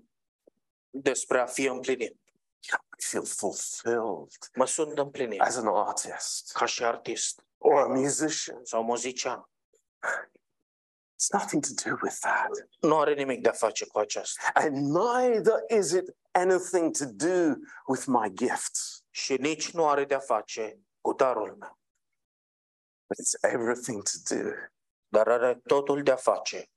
despre 0.90 1.40
a 1.40 1.46
fi 1.46 1.66
împlinit. 1.66 2.16
I 2.98 3.02
feel 3.02 3.24
fulfilled 3.24 4.28
Mă 4.54 4.66
sunt 4.66 4.98
împlinit 4.98 5.40
as 5.40 5.56
an 5.56 5.66
artist 5.66 6.52
ca 6.52 6.64
și 6.64 6.84
artist 6.84 7.44
or 7.58 7.80
a 7.80 7.86
musician. 7.86 8.64
sau 8.64 8.82
muzician. 8.82 9.48
It's 11.18 11.32
nothing 11.32 11.62
to 11.62 11.88
do 11.90 11.96
with 12.02 12.18
that. 12.20 12.48
Nu 12.80 12.98
are 12.98 13.14
nimic 13.14 13.42
de 13.42 13.48
a 13.48 13.52
face 13.52 13.86
cu 13.86 13.98
aceasta. 13.98 14.50
And 14.54 14.76
neither 14.76 15.64
is 15.78 15.90
it 15.90 16.16
anything 16.32 16.96
to 16.96 17.04
do 17.04 17.54
with 17.86 18.04
my 18.06 18.32
gifts, 18.34 19.04
Și 19.10 19.34
nici 19.34 19.70
nu 19.70 19.88
are 19.88 20.04
de 20.04 20.14
a 20.14 20.18
face 20.18 20.78
cu 21.00 21.12
darul 21.12 21.56
meu. 21.58 21.78
but 23.08 23.18
it's 23.18 23.52
everything 23.52 24.02
to 24.02 24.34
do 24.34 24.50
Dar 25.08 25.28
are 25.28 25.54
totul 25.66 26.02
de 26.02 26.10
a 26.10 26.16
face 26.16 26.70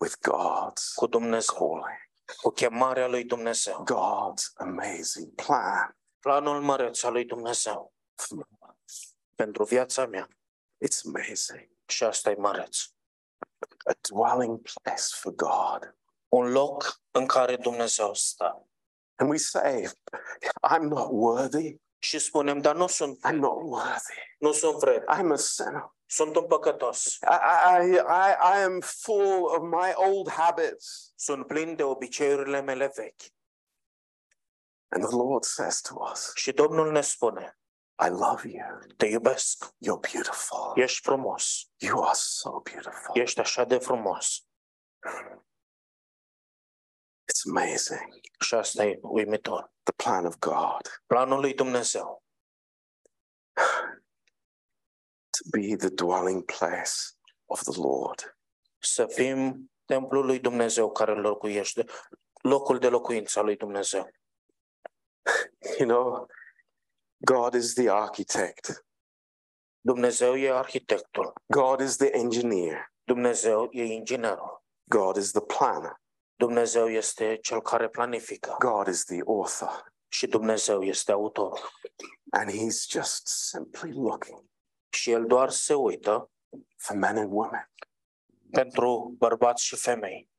with 0.00 0.14
God's 0.16 0.94
cu 0.94 1.06
Dumnezeu, 1.06 1.54
calling, 1.56 1.98
cu 2.42 2.50
chemarea 2.50 3.06
lui 3.06 3.24
Dumnezeu. 3.24 3.84
God's 3.84 4.52
amazing 4.54 5.34
plan 5.34 5.96
Planul 6.18 6.62
măreț 6.62 7.02
al 7.02 7.12
lui 7.12 7.24
Dumnezeu 7.24 7.94
for 8.14 8.36
my 8.38 8.44
life. 8.60 9.08
pentru 9.34 9.64
viața 9.64 10.06
mea. 10.06 10.28
It's 10.86 11.00
amazing. 11.04 11.68
Și 11.86 12.04
asta 12.04 12.30
e 12.30 12.34
măreț. 12.34 12.78
A 13.84 13.92
dwelling 14.08 14.60
place 14.62 15.14
for 15.14 15.32
God. 15.32 15.96
Un 16.28 16.52
loc 16.52 17.00
în 17.10 17.26
care 17.26 17.56
Dumnezeu 17.56 18.14
stă. 18.14 18.66
And 19.16 19.30
we 19.30 19.36
say, 19.36 19.88
I'm 20.62 20.82
not 20.82 21.08
worthy. 21.10 21.76
Și 21.98 22.18
spunem, 22.18 22.58
dar 22.58 22.74
nu 22.74 22.86
sunt, 22.86 23.18
I'm 23.26 23.34
not 23.34 23.56
worthy. 23.62 24.14
nu 24.38 24.52
sunt 24.52 24.78
vred, 24.78 25.02
I'm 25.02 25.32
a 25.32 25.36
sinner. 25.36 25.94
sunt 26.06 26.36
un 26.36 26.46
păcătos. 26.46 27.04
I, 27.14 27.26
I, 27.82 27.94
I, 27.94 28.58
I 28.58 28.62
am 28.62 28.80
full 28.80 29.44
of 29.44 29.62
my 29.62 29.92
old 29.94 30.30
habits. 30.30 31.12
Sunt 31.16 31.46
plin 31.46 31.76
de 31.76 31.82
obiceiurile 31.82 32.60
mele 32.60 32.92
vechi. 32.94 33.22
And 34.88 35.04
the 35.04 35.16
Lord 35.16 35.44
says 35.44 35.80
to 35.80 35.94
us, 36.10 36.32
Și 36.34 36.52
Domnul 36.52 36.92
ne 36.92 37.00
spune, 37.00 37.58
I 38.02 38.08
love 38.08 38.48
you. 38.48 38.78
te 38.96 39.06
iubesc, 39.06 39.64
You're 39.64 40.12
beautiful. 40.12 40.72
ești 40.74 41.00
frumos, 41.02 41.70
You 41.76 42.02
are 42.04 42.14
so 42.16 42.60
beautiful. 42.60 43.16
ești 43.16 43.40
așa 43.40 43.64
de 43.64 43.78
frumos. 43.78 44.44
It's 47.32 47.42
amazing. 47.48 48.20
Și 48.40 48.54
asta 48.54 48.84
e 48.84 48.98
uimitor. 49.02 49.72
The 49.82 49.92
plan 49.92 50.26
of 50.26 50.36
God 50.38 51.02
Planul 51.06 51.40
lui 51.40 51.54
Dumnezeu 51.54 52.22
to 55.30 55.42
be 55.50 55.76
the 55.76 55.88
dwelling 55.88 56.44
place 56.44 56.92
of 57.46 57.62
the 57.62 57.80
Lord. 57.80 58.36
să 58.78 59.06
fim 59.06 59.70
templul 59.84 60.24
lui 60.26 60.38
Dumnezeu 60.40 60.92
care 60.92 61.14
locuiește, 61.14 61.84
locul 62.42 62.78
de 62.78 62.88
locuință 62.88 63.38
al 63.38 63.44
lui 63.44 63.56
Dumnezeu. 63.56 64.10
You 65.78 65.88
know, 65.88 66.26
God 67.24 67.54
is 67.54 67.74
the 67.74 67.90
architect, 67.90 68.84
Dumnezeu 69.80 70.36
e 70.36 70.50
arhitectul, 70.50 71.32
God 71.46 71.80
is 71.80 71.96
the 71.96 72.10
engineer, 72.12 72.92
Dumnezeu 73.04 73.68
e 73.70 73.84
inginerul, 73.84 74.62
God 74.84 75.16
is 75.16 75.30
the 75.30 75.40
planner, 75.40 76.00
Dumnezeu 76.36 76.88
este 76.88 77.36
cel 77.36 77.62
care 77.62 77.88
planifică. 77.88 78.56
God 78.58 78.86
is 78.86 79.04
the 79.04 79.20
author. 79.26 79.92
și 80.14 80.26
Dumnezeu 80.26 80.82
este 80.82 81.12
autorul. 81.12 81.70
And 82.30 82.50
He's 82.50 82.86
just 82.88 83.26
simply 83.26 83.92
looking 83.92 84.44
Și 84.90 85.10
El 85.10 85.26
doar 85.26 85.50
se 85.50 85.74
uită 85.74 86.30
for 86.76 86.96
men 86.96 87.16
and 87.16 87.32
women 87.32 87.70
pentru 88.50 89.14
bărbați 89.18 89.64
și 89.64 89.76
femei. 89.76 90.30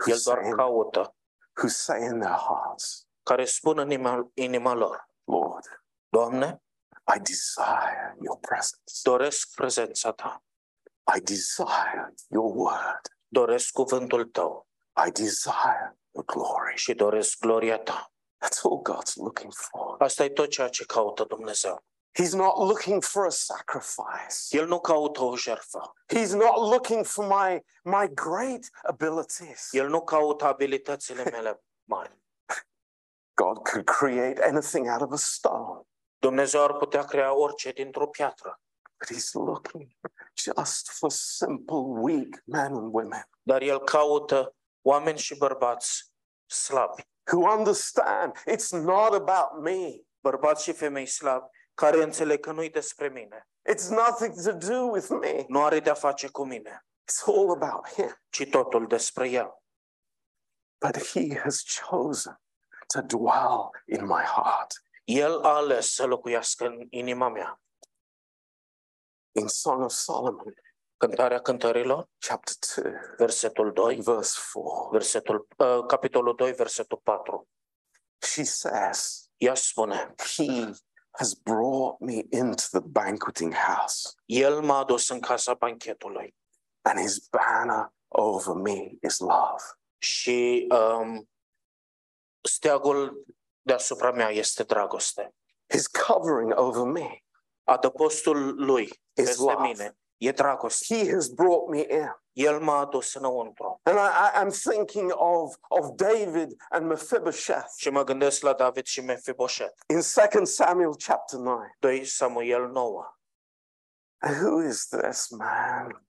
who 0.00 0.12
El 0.12 0.20
doar 0.24 0.38
say, 0.38 0.48
in, 0.48 0.56
caută, 0.56 1.16
who 1.56 1.68
say 1.68 2.02
in 2.02 2.20
their 2.20 2.36
hearts, 2.36 3.06
care 3.22 3.44
spun 3.44 3.78
în 3.78 3.90
inima, 3.90 4.30
inima 4.34 4.72
lor, 4.72 4.88
Lord, 4.88 5.00
Doamne, 6.14 6.62
I 7.16 7.18
desire 7.18 8.14
your 8.20 8.38
presence. 8.38 9.00
Doresc 9.02 9.54
prezența 9.54 10.12
ta. 10.12 10.42
I 11.16 11.20
desire 11.20 12.14
your 12.28 12.52
word. 12.54 13.00
Doresc 13.28 13.72
cuvântul 13.72 14.24
tău 14.24 14.68
I 15.06 15.10
desire 15.10 15.98
your 16.10 16.24
glory. 16.24 16.76
și 16.76 16.94
doresc 16.94 17.38
gloria 17.38 17.78
ta. 17.78 18.12
That's 18.44 18.60
all 18.62 18.82
God's 18.82 19.14
looking 19.14 19.52
for. 19.52 19.96
Asta 19.98 20.24
e 20.24 20.28
tot 20.28 20.48
ceea 20.48 20.68
ce 20.68 20.84
caută 20.84 21.24
Dumnezeu. 21.24 21.84
He's 22.20 22.32
not 22.32 22.56
looking 22.56 23.02
for 23.02 23.24
a 23.24 23.30
sacrifice. 23.30 24.56
El 24.56 24.66
nu 24.66 24.80
caută 24.80 25.22
o 25.22 25.36
jertfă. 25.36 25.92
He's 26.14 26.30
not 26.30 26.56
looking 26.56 27.04
for 27.04 27.26
my, 27.26 27.64
my 27.82 28.14
great 28.14 28.68
abilities. 28.82 29.68
El 29.72 29.88
nu 29.88 30.04
caută 30.04 30.44
abilitățile 30.44 31.22
mele 31.22 31.64
mari. 31.84 32.22
God 33.34 33.68
could 33.68 33.84
create 33.84 34.40
anything 34.42 34.86
out 34.86 35.00
of 35.00 35.12
a 35.12 35.16
stone, 35.16 35.86
Dumnezeu 36.24 36.62
ar 36.62 36.72
putea 36.76 37.02
crea 37.04 37.32
orice 37.34 37.70
dintr-o 37.72 38.06
piatră, 38.06 38.60
but 38.98 39.16
He's 39.18 39.32
looking 39.32 39.90
just 40.44 40.90
for 40.90 41.10
simple, 41.10 41.76
weak 42.00 42.42
men 42.44 42.74
and 42.74 42.94
women 42.94 43.28
dar 43.42 43.62
El 43.62 43.80
caută 43.80 44.54
oameni 44.82 45.18
și 45.18 45.36
bărbați 45.36 46.12
slabi, 46.46 47.02
who 47.32 47.50
understand 47.52 48.36
it's 48.50 48.68
not 48.70 49.12
about 49.12 49.62
me. 49.62 50.00
bărbați 50.20 50.62
și 50.62 50.72
femei 50.72 51.06
slabi, 51.06 51.46
care 51.74 52.02
înțeleg 52.02 52.40
că 52.40 52.52
nu-i 52.52 52.70
despre 52.70 53.08
mine, 53.08 53.48
It's 53.72 53.88
nothing 53.88 54.42
to 54.44 54.52
do 54.52 54.80
with 54.84 55.08
me. 55.20 55.44
nu 55.48 55.62
are 55.64 55.80
de-a 55.80 55.94
face 55.94 56.28
cu 56.28 56.44
mine, 56.44 56.86
It's 57.10 57.26
all 57.26 57.50
about 57.50 57.88
Him. 57.88 58.16
ci 58.30 58.48
totul 58.50 58.86
despre 58.86 59.28
El. 59.28 59.62
But 60.86 61.06
He 61.06 61.38
has 61.42 61.62
chosen 61.62 62.40
to 62.86 63.00
dwell 63.02 63.70
in 63.86 64.04
my 64.04 64.22
heart. 64.22 64.83
El 65.04 65.40
a 65.42 65.54
ales 65.54 65.94
să 65.94 66.04
locuiască 66.06 66.66
în 66.66 66.86
inima 66.90 67.28
mea. 67.28 67.60
In 69.32 69.46
Song 69.46 69.84
of 69.84 69.92
Solomon, 69.92 70.54
Cântarea 70.96 71.40
cântărilor, 71.40 72.08
chapter 72.18 72.82
2, 72.82 72.92
versetul 73.16 73.72
2, 73.72 73.94
verse 74.00 74.40
4, 74.52 74.88
versetul, 74.90 75.48
uh, 75.56 75.86
capitolul 75.86 76.34
2, 76.34 76.52
versetul 76.52 77.00
4. 77.02 77.48
she 78.22 78.44
says, 78.44 79.28
Ea 79.36 79.54
spune, 79.54 80.14
He 80.36 80.72
has 81.10 81.34
brought 81.34 82.00
me 82.00 82.24
into 82.30 82.64
the 82.70 82.80
banqueting 82.80 83.52
house, 83.52 84.14
El 84.26 84.62
m-a 84.62 84.78
adus 84.78 85.08
în 85.08 85.20
casa 85.20 85.54
banchetului. 85.54 86.34
And 86.82 86.98
His 86.98 87.28
banner 87.28 87.92
over 88.08 88.54
me 88.54 88.92
is 89.02 89.18
love. 89.18 89.62
și 89.98 90.66
um, 90.70 91.28
steagul 92.40 93.24
deasupra 93.64 94.10
mea 94.10 94.28
este 94.30 94.62
dragoste. 94.62 95.34
His 95.66 95.86
covering 95.86 96.52
over 96.58 96.82
me 96.82 97.18
Adăpostul 97.64 98.64
lui 98.64 98.82
is 98.82 98.98
peste 99.26 99.42
love. 99.42 99.66
mine 99.66 99.98
e 100.16 100.30
dragoste. 100.32 100.94
He 100.94 101.12
has 101.12 101.28
brought 101.28 101.68
me 101.68 101.78
in. 101.78 102.08
El 102.32 102.60
m-a 102.60 102.78
adus 102.78 103.14
înăuntru. 103.14 103.80
And 103.82 103.96
I, 103.98 104.00
I, 104.00 104.44
I'm 104.44 104.50
thinking 104.70 105.12
of, 105.14 105.54
of 105.68 105.90
David 105.94 106.52
and 106.70 106.86
Mephibosheth 106.86 107.68
Și 107.76 107.90
mă 107.90 108.04
gândesc 108.04 108.42
la 108.42 108.52
David 108.52 108.84
și 108.84 109.00
Mefiboset. 109.00 109.74
in 109.86 110.00
2 110.32 110.46
Samuel 110.46 110.94
chapter 110.96 111.38
9. 111.38 111.60
2 111.78 112.04
Samuel 112.04 112.68
9. 112.68 113.04
And 114.18 114.36
who 114.36 114.62
is 114.62 114.86
this 114.86 115.28
man? 115.30 116.06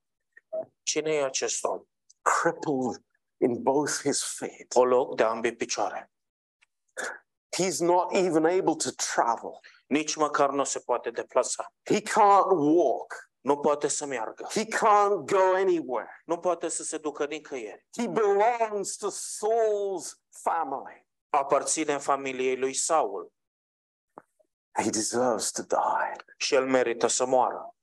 Cine 0.84 1.12
e 1.12 1.24
acest 1.24 1.63
om? 1.63 1.88
Crippled 2.22 3.04
in 3.38 3.62
both 3.63 4.02
his 4.02 4.24
feet. 4.24 4.74
O 4.76 4.84
loc 4.84 5.15
de 5.15 5.24
ambii 5.24 5.56
picioare. 5.56 6.12
He's 7.58 7.80
not 7.80 8.13
even 8.13 8.46
able 8.46 8.76
to 8.76 8.89
travel. 9.13 9.60
Nici 9.88 10.15
măcar 10.15 10.50
nu 10.50 10.63
se 10.63 10.80
poate 10.80 11.10
deplasa. 11.12 11.65
He 11.84 12.02
can't 12.02 12.52
walk. 12.52 13.13
Nu 13.41 13.58
poate 13.58 13.88
să 13.88 14.06
meargă. 14.06 14.46
He 14.50 14.65
can't 14.65 15.26
go 15.26 15.54
anywhere. 15.56 16.22
Nu 16.26 16.38
poate 16.39 16.68
să 16.70 16.84
se 16.84 16.98
ducă 16.98 17.26
nicăieri. 17.26 17.86
He 17.98 18.08
belongs 18.08 18.96
to 18.96 19.08
Saul's 19.10 20.12
family. 20.30 21.08
Aparține 21.30 21.98
familiei 21.98 22.58
lui 22.58 22.74
Saul 22.74 23.34
He 24.84 24.89
deserves 24.89 25.52
to 25.52 25.62
die. 25.62 26.15
și 26.38 26.54
el 26.56 26.65
merită 26.65 27.08
să 27.08 27.26
moară. 27.26 27.76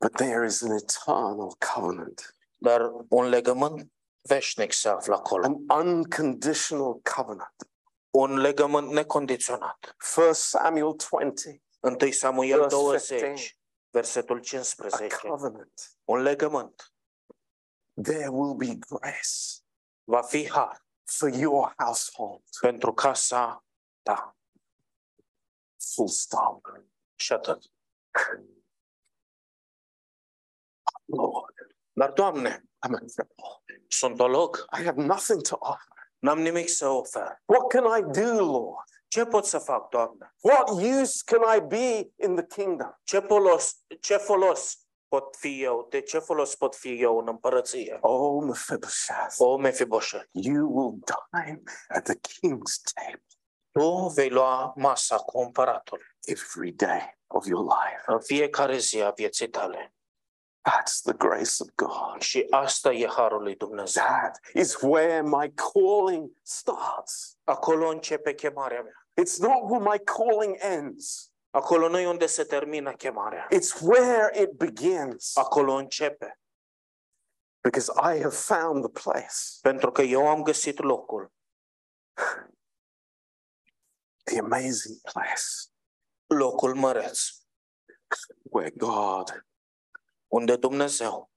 But 0.00 0.12
there 0.12 0.46
is 0.46 0.62
an 0.62 0.70
eternal 0.70 1.52
covenant, 1.74 2.36
Dar 2.56 2.80
un 3.08 3.28
legământ 3.28 3.92
veșnic 4.22 4.72
se 4.72 4.88
află 4.88 5.14
acolo. 5.14 5.44
an 5.66 5.86
unconditional 5.86 7.00
covenant. 7.14 7.54
Un 8.16 8.36
legământ 8.38 8.90
necondiționat. 8.90 9.96
1 10.16 10.32
Samuel 10.32 10.96
20, 11.10 11.62
1 11.80 12.10
Samuel 12.10 12.58
Verse 12.58 12.76
20, 12.76 13.06
15. 13.06 13.56
versetul 13.90 14.36
a 14.36 14.40
15. 14.40 15.16
covenant. 15.16 15.98
Un 16.04 16.20
legământ. 16.22 16.92
There 18.02 18.28
will 18.28 18.54
be 18.54 18.74
grace 18.88 19.62
Va 20.04 20.22
fi 20.22 20.48
har 20.50 20.86
for 21.04 21.28
your 21.28 21.74
household. 21.76 22.42
pentru 22.60 22.92
casa 22.94 23.64
ta. 24.02 24.36
Full 25.94 26.08
stop. 26.08 26.66
Și 27.14 27.32
atât. 27.32 27.62
Lord, 31.04 31.54
Dar, 31.92 32.12
Doamne, 32.12 32.58
I'm 32.86 32.94
a 32.94 32.98
cripple. 32.98 33.62
sunt 33.88 34.20
o 34.20 34.26
loc, 34.28 34.66
I 34.78 34.82
have 34.84 35.02
nothing 35.02 35.42
to 35.42 35.56
offer. 35.60 35.93
N-am 36.24 36.40
nimic 36.40 36.68
să 36.68 36.88
ofer. 36.88 37.42
What 37.44 37.68
can 37.68 37.84
I 37.98 38.02
do, 38.02 38.44
Lord? 38.44 38.88
Ce 39.08 39.24
pot 39.24 39.44
să 39.46 39.58
fac, 39.58 39.88
Doamne? 39.88 40.34
What 40.40 40.68
use 40.70 41.22
can 41.24 41.56
I 41.56 41.60
be 41.60 42.12
in 42.26 42.34
the 42.34 42.46
kingdom? 42.46 43.00
Ce 43.02 43.18
folos, 43.18 43.76
ce 44.00 44.16
folos 44.16 44.78
pot 45.08 45.36
fi 45.36 45.62
eu? 45.62 45.86
De 45.90 46.00
ce 46.00 46.18
folos 46.18 46.54
pot 46.54 46.74
fi 46.76 47.00
eu 47.02 47.18
în 47.18 47.28
împărăție? 47.28 47.98
Oh, 48.00 48.42
Mephibosheth, 48.44 49.34
O, 49.38 49.56
Mefiboset, 49.56 50.28
you 50.32 50.68
will 50.72 50.98
dine 51.04 51.62
at 51.88 52.04
the 52.04 52.14
king's 52.14 52.80
table 52.94 53.22
tu 53.72 54.06
vei 54.14 54.30
lua 54.30 54.72
masa 54.76 55.16
cu 55.16 55.38
împăratul 55.40 56.00
every 56.26 56.72
day 56.72 57.18
of 57.26 57.46
your 57.46 57.62
life. 57.64 58.02
în 58.06 58.20
fiecare 58.20 58.78
zi 58.78 59.02
a 59.02 59.10
vieții 59.10 59.48
tale. 59.48 59.93
That's 60.64 61.02
the 61.02 61.12
grace 61.12 61.60
of 61.60 61.68
God. 61.74 62.20
Și 62.20 62.46
asta 62.50 62.92
e 62.92 63.06
harul 63.06 63.42
lui 63.42 63.56
Dumnezeu. 63.56 64.02
That 64.02 64.40
is 64.54 64.80
where 64.80 65.22
my 65.22 65.52
calling 65.54 66.30
starts. 66.42 67.38
Acolo 67.44 67.88
începe 67.88 68.34
chemarea 68.34 68.82
mea. 68.82 69.08
It's 69.20 69.38
not 69.38 69.70
where 69.70 69.90
my 69.90 69.98
calling 69.98 70.56
ends. 70.58 71.32
Acolo 71.50 71.88
nu 71.88 71.98
e 71.98 72.06
unde 72.06 72.26
se 72.26 72.44
termină 72.44 72.92
chemarea. 72.92 73.46
It's 73.50 73.80
where 73.80 74.42
it 74.42 74.50
begins. 74.50 75.36
Acolo 75.36 75.72
începe. 75.72 76.38
Because 77.60 77.92
I 77.96 78.20
have 78.20 78.34
found 78.34 78.82
the 78.82 79.02
place, 79.02 79.58
Pentru 79.62 79.92
că 79.92 80.02
eu 80.02 80.28
am 80.28 80.42
găsit 80.42 80.78
locul, 80.78 81.32
the 84.24 84.38
amazing 84.38 85.00
place 85.00 85.70
locul 86.26 86.74
măreț, 86.74 87.18
where 88.42 88.70
God, 88.70 89.46
unde 90.34 90.56
Dumnezeu, 90.56 91.30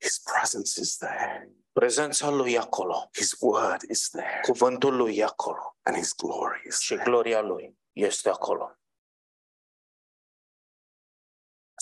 His 0.00 0.18
presence 0.18 0.80
is 0.80 0.96
there, 0.96 1.50
prezența 1.72 2.28
Lui 2.28 2.52
e 2.52 2.58
acolo, 2.58 3.08
His 3.12 3.36
word 3.40 3.82
is 3.90 4.08
there, 4.08 4.40
cuvântul 4.42 4.96
Lui 4.96 5.16
e 5.16 5.24
acolo 5.24 5.76
and 5.82 5.96
His 5.96 6.12
glory 6.14 6.62
is 6.66 6.78
și 6.78 6.94
there. 6.94 7.10
gloria 7.10 7.40
Lui 7.40 7.78
este 7.92 8.28
acolo. 8.28 8.72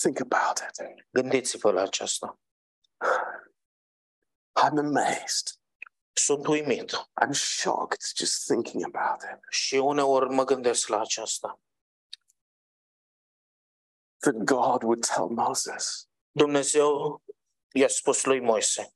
Think 0.01 0.19
about 0.19 0.57
it. 0.69 1.05
Gândiți-vă 1.11 1.71
la 1.71 1.81
aceasta. 1.81 2.39
I'm 4.59 4.77
amazed. 4.77 5.47
Sunt 6.13 6.47
uimit 6.47 6.91
I'm 7.23 7.31
shocked 7.33 8.01
just 8.15 8.45
thinking 8.45 8.95
about 8.95 9.21
it. 9.21 9.39
și 9.49 9.75
uneori 9.75 10.29
mă 10.29 10.43
gândesc 10.43 10.87
la 10.87 10.99
aceasta. 10.99 11.59
That 14.19 14.35
God 14.35 14.83
would 14.83 15.05
tell 15.05 15.27
Moses, 15.27 16.09
Dumnezeu 16.37 17.21
i-a 17.73 17.87
spus 17.87 18.23
lui 18.23 18.39
Moise, 18.39 18.91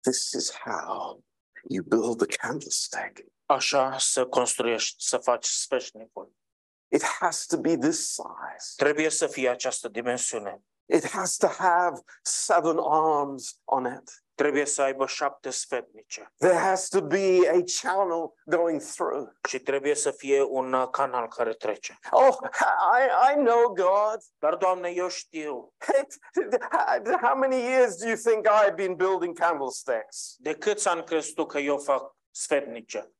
This 0.00 0.32
is 0.32 0.52
how 0.64 1.22
you 1.68 1.82
build 1.84 2.18
the 2.18 2.36
candlestick. 2.36 3.24
așa 3.46 3.98
să 3.98 4.26
construiești, 4.26 5.04
să 5.04 5.18
faci 5.18 5.46
sfeșnicul. 5.46 6.32
It 6.88 7.02
has 7.02 7.46
to 7.46 7.56
be 7.60 7.76
this 7.76 8.06
size. 8.08 8.72
Trebuie 8.76 9.08
să 9.10 9.26
fie 9.26 9.48
această 9.48 9.88
dimensiune. 9.88 10.62
It 10.86 11.08
has 11.08 11.36
to 11.36 11.46
have 11.46 12.00
seven 12.22 12.76
arms 12.78 13.60
on 13.64 13.84
it. 13.84 14.24
Trebuie 14.38 14.64
să 14.64 14.82
aibă 14.82 15.06
șapte 15.06 15.50
sfetnice 15.50 16.32
There 16.38 16.58
has 16.58 16.88
to 16.88 17.00
be 17.00 17.48
a 17.48 17.60
channel 17.82 18.34
going 18.44 18.80
through. 18.80 19.28
și 19.48 19.58
trebuie 19.58 19.94
să 19.94 20.10
fie 20.10 20.42
un 20.42 20.72
uh, 20.72 20.88
canal 20.90 21.28
care 21.28 21.52
trece. 21.54 21.98
Oh, 22.10 22.36
I, 22.98 23.32
I 23.32 23.34
know 23.34 23.68
God. 23.72 24.18
Dar, 24.38 24.54
Doamne, 24.56 24.88
eu 24.90 25.08
știu. 25.08 25.74
How 27.22 27.34
many 27.36 27.56
years 27.56 27.96
do 27.96 28.06
you 28.06 28.16
think 28.16 28.46
I've 28.46 28.74
been 28.74 28.94
building 28.96 29.38
candlesticks? 29.38 30.34
De 30.36 30.54
câți 30.54 30.88
ani 30.88 31.04
crezi 31.04 31.32
tu 31.32 31.46
că 31.46 31.58
eu 31.58 31.78
fac 31.78 32.16
sfetnice? 32.30 33.12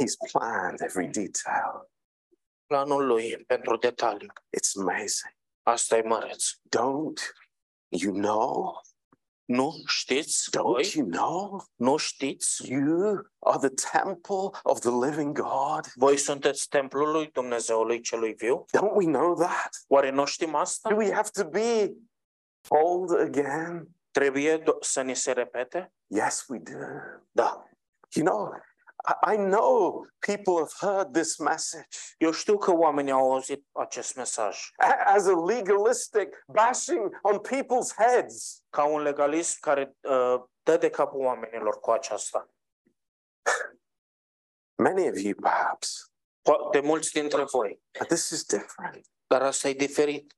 He's 0.00 0.30
planned 0.32 0.80
every 0.80 1.06
detail. 1.06 1.90
Planul 2.66 3.06
lui 3.06 3.44
pentru 3.46 3.76
detalii. 3.76 4.32
It's 4.56 4.80
amazing. 4.80 5.34
Asta 5.62 5.96
e 5.96 6.02
măreț. 6.02 6.44
Don't 6.76 7.45
you 7.88 8.12
know? 8.12 8.80
Nu 9.44 9.72
știți 9.86 10.50
Don't 10.56 10.94
you 10.94 11.06
know? 11.06 11.64
Nu 11.74 11.96
știți? 11.96 12.70
You 12.70 13.26
are 13.38 13.68
the 13.68 13.98
temple 14.00 14.58
of 14.62 14.80
the 14.80 14.90
living 14.90 15.38
God. 15.38 15.86
Voi 15.94 16.16
sunteți 16.16 16.68
templul 16.68 17.10
lui 17.10 17.30
Dumnezeului 17.32 18.00
celui 18.00 18.34
viu? 18.34 18.64
Don't 18.76 18.94
we 18.94 19.04
know 19.04 19.34
that? 19.34 19.68
Oare 19.88 20.10
nu 20.10 20.24
știm 20.24 20.54
asta? 20.54 20.88
Do 20.88 20.96
we 20.96 21.12
have 21.12 21.28
to 21.32 21.44
be 21.44 21.92
told 22.68 23.20
again? 23.20 23.88
Trebuie 24.10 24.62
să 24.80 25.02
ni 25.02 25.16
se 25.16 25.32
repete? 25.32 25.92
Yes, 26.06 26.44
we 26.48 26.58
do. 26.58 26.78
Da. 27.30 27.68
You 28.12 28.26
know, 28.26 28.52
I, 29.22 29.36
know 29.36 30.06
people 30.18 30.58
have 30.58 30.72
heard 30.80 31.12
this 31.12 31.38
message 31.38 31.88
Eu 32.18 32.30
știu 32.30 32.58
că 32.58 32.72
oamenii 32.72 33.12
au 33.12 33.32
auzit 33.32 33.66
acest 33.72 34.16
mesaj 34.16 34.70
as 35.04 35.26
a 35.26 35.32
legalistic 35.32 36.44
bashing 36.46 37.18
on 37.22 37.38
people's 37.38 37.94
heads. 37.96 38.62
ca 38.70 38.84
un 38.84 39.02
legalist 39.02 39.58
care 39.60 39.96
uh, 40.00 40.42
dă 40.62 40.76
de 40.76 40.90
capul 40.90 41.20
oamenilor 41.20 41.80
cu 41.80 41.90
aceasta. 41.90 42.50
Many 44.82 45.08
of 45.08 45.16
you, 45.16 45.34
perhaps. 45.34 46.10
Poate 46.42 46.80
mulți 46.80 47.12
dintre 47.12 47.44
voi. 47.44 47.82
But 47.98 48.08
this 48.08 48.30
is 48.30 48.44
different. 48.44 49.06
Dar 49.26 49.42
asta 49.42 49.68
e 49.68 49.72
diferit. 49.72 50.34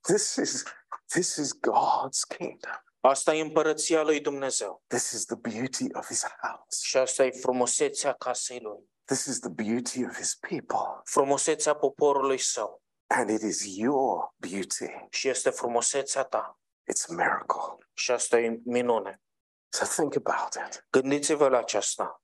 This 0.00 0.36
is 0.36 0.64
this 1.06 1.36
is 1.36 1.52
God's 1.52 2.24
kingdom. 2.24 2.89
Asta 3.00 3.34
e 3.34 3.40
împărăția 3.40 4.02
lui 4.02 4.20
Dumnezeu. 4.20 4.82
This 4.86 5.10
is 5.10 5.24
the 5.24 5.36
beauty 5.36 5.86
of 5.92 6.06
his 6.06 6.24
house. 6.40 6.78
Și 6.82 6.96
asta 6.96 7.24
e 7.24 7.30
frumusețea 7.30 8.12
casei 8.12 8.60
lui. 8.60 8.90
This 9.04 9.24
is 9.24 9.38
the 9.38 9.48
beauty 9.48 10.04
of 10.04 10.16
his 10.16 10.34
people. 10.34 11.00
Frumusețea 11.04 11.74
poporului 11.74 12.38
său. 12.38 12.82
And 13.06 13.30
it 13.30 13.42
is 13.42 13.76
your 13.76 14.34
beauty. 14.36 15.06
Și 15.10 15.28
este 15.28 15.50
frumusețea 15.50 16.24
ta. 16.24 16.58
It's 16.92 17.04
a 17.08 17.12
miracle. 17.14 17.88
Și 17.92 18.10
asta 18.10 18.38
e 18.38 18.60
minune. 18.64 19.22
So 19.68 19.84
think 19.84 20.14
about 20.16 20.54
it. 20.54 20.86
Gândiți-vă 20.90 21.48
la 21.48 21.58
aceasta. 21.58 22.22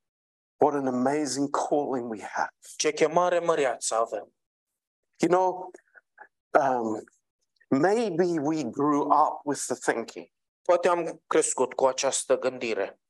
What 0.56 0.74
an 0.74 0.86
amazing 0.86 1.50
calling 1.68 2.10
we 2.10 2.22
have. 2.22 2.50
Ce 2.76 2.92
chemare 2.92 3.38
măreață 3.38 3.94
avem. 3.94 4.34
You 5.16 5.30
know, 5.30 5.70
um, 6.60 7.04
maybe 7.68 8.24
we 8.40 8.62
grew 8.64 9.00
up 9.00 9.40
with 9.44 9.60
the 9.66 9.92
thinking 9.92 10.34
Poate 10.66 10.88
am 10.88 11.22
crescut 11.26 11.74
cu 11.74 11.86
această 11.86 12.38
gândire. 12.38 13.00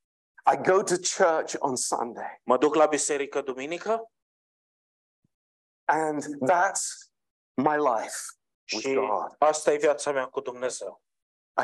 I 0.52 0.56
go 0.56 0.82
to 0.82 0.94
church 1.16 1.54
on 1.58 1.76
Sunday, 1.76 2.40
Mă 2.44 2.58
duc 2.58 2.74
la 2.74 2.86
biserică 2.86 3.40
duminică 3.40 4.10
and 5.84 6.22
that's 6.24 7.10
my 7.54 7.76
life 7.76 8.16
with 8.72 8.84
și 8.84 8.94
God. 8.94 9.34
asta 9.38 9.72
e 9.72 9.76
viața 9.76 10.12
mea 10.12 10.26
cu 10.26 10.40
Dumnezeu. 10.40 11.02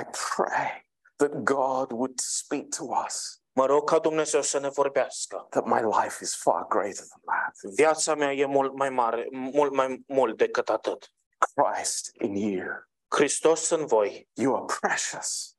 I 0.00 0.04
pray 0.36 0.88
that 1.16 1.32
God 1.32 1.90
would 1.90 2.18
speak 2.20 2.64
to 2.76 2.84
us, 3.06 3.42
Mă 3.52 3.66
rog 3.66 3.88
ca 3.88 3.98
Dumnezeu 3.98 4.42
să 4.42 4.58
ne 4.58 4.68
vorbească. 4.68 5.46
that 5.50 5.64
my 5.64 5.80
life 6.02 6.22
is 6.24 6.36
far 6.36 6.66
greater 6.66 7.04
than 7.04 7.20
that. 7.24 7.72
Viața 7.74 8.14
mea 8.14 8.32
e 8.32 8.44
mult 8.46 8.72
mai 8.74 8.90
mare, 8.90 9.28
mult 9.30 9.72
mai 9.72 10.04
mult 10.06 10.36
decât 10.36 10.68
atât. 10.68 11.12
Christ 11.54 12.10
in 12.20 12.34
you. 12.34 12.66
Hristos 13.08 13.68
în 13.70 13.86
voi. 13.86 14.28
You 14.32 14.56
are 14.56 14.64
precious. 14.80 15.56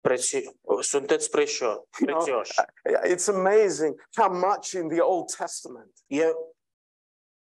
Preți... 0.00 0.42
Sunteți 0.80 1.30
precio... 1.30 1.64
You 1.66 1.84
know, 2.00 2.16
prețioși. 2.16 2.52
It's 3.14 3.28
amazing 3.28 4.06
how 4.16 4.28
much 4.32 4.70
in 4.72 4.88
the 4.88 5.00
Old 5.00 5.34
Testament 5.36 5.92
E 6.06 6.32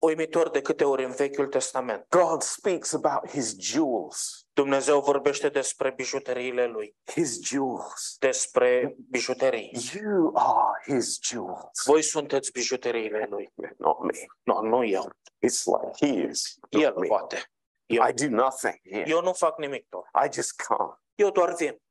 uimitor 0.01 0.49
de 0.49 0.61
câte 0.61 0.83
ori 0.83 1.03
în 1.03 1.11
Vechiul 1.11 1.47
Testament 1.47 2.05
God 2.09 2.41
speaks 2.41 2.93
about 2.93 3.29
his 3.29 3.55
jewels, 3.59 4.47
Dumnezeu 4.53 4.99
vorbește 5.01 5.49
despre 5.49 5.91
bijuteriile 5.95 6.65
lui, 6.65 6.95
his 7.05 7.39
jewels. 7.47 8.15
despre 8.19 8.95
bijuterii. 9.09 9.77
You 10.01 10.31
are 10.35 10.81
his 10.95 11.19
jewels, 11.21 11.83
Voi 11.85 12.01
sunteți 12.01 12.51
bijuteriile 12.51 13.27
lui. 13.29 13.53
not 13.77 13.99
me. 13.99 14.25
Nu, 14.43 14.61
nu 14.61 14.83
eu. 14.85 15.09
It's 15.45 15.63
like 15.65 16.05
he 16.05 16.27
is, 16.29 16.57
not 16.69 16.83
El 16.83 16.93
me. 16.97 17.07
poate. 17.07 17.51
Eu, 17.85 18.07
I 18.07 18.13
do 18.13 18.27
nothing 18.35 18.79
here. 18.83 19.03
eu 19.09 19.21
nu 19.21 19.33
fac 19.33 19.57
nimic 19.57 19.85
tot. 19.89 20.05
I 20.25 20.33
just 20.33 20.61
come. 20.67 20.93
Eu 21.15 21.29
doar 21.31 21.53
vin. 21.55 21.81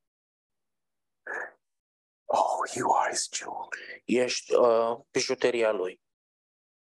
Oh, 2.31 2.61
you 2.75 2.93
are 2.93 3.11
his 3.11 3.29
jewel. 3.33 3.69
Ești 4.05 4.55
uh, 4.55 4.99
bijuteria 5.11 5.71
lui. 5.71 6.01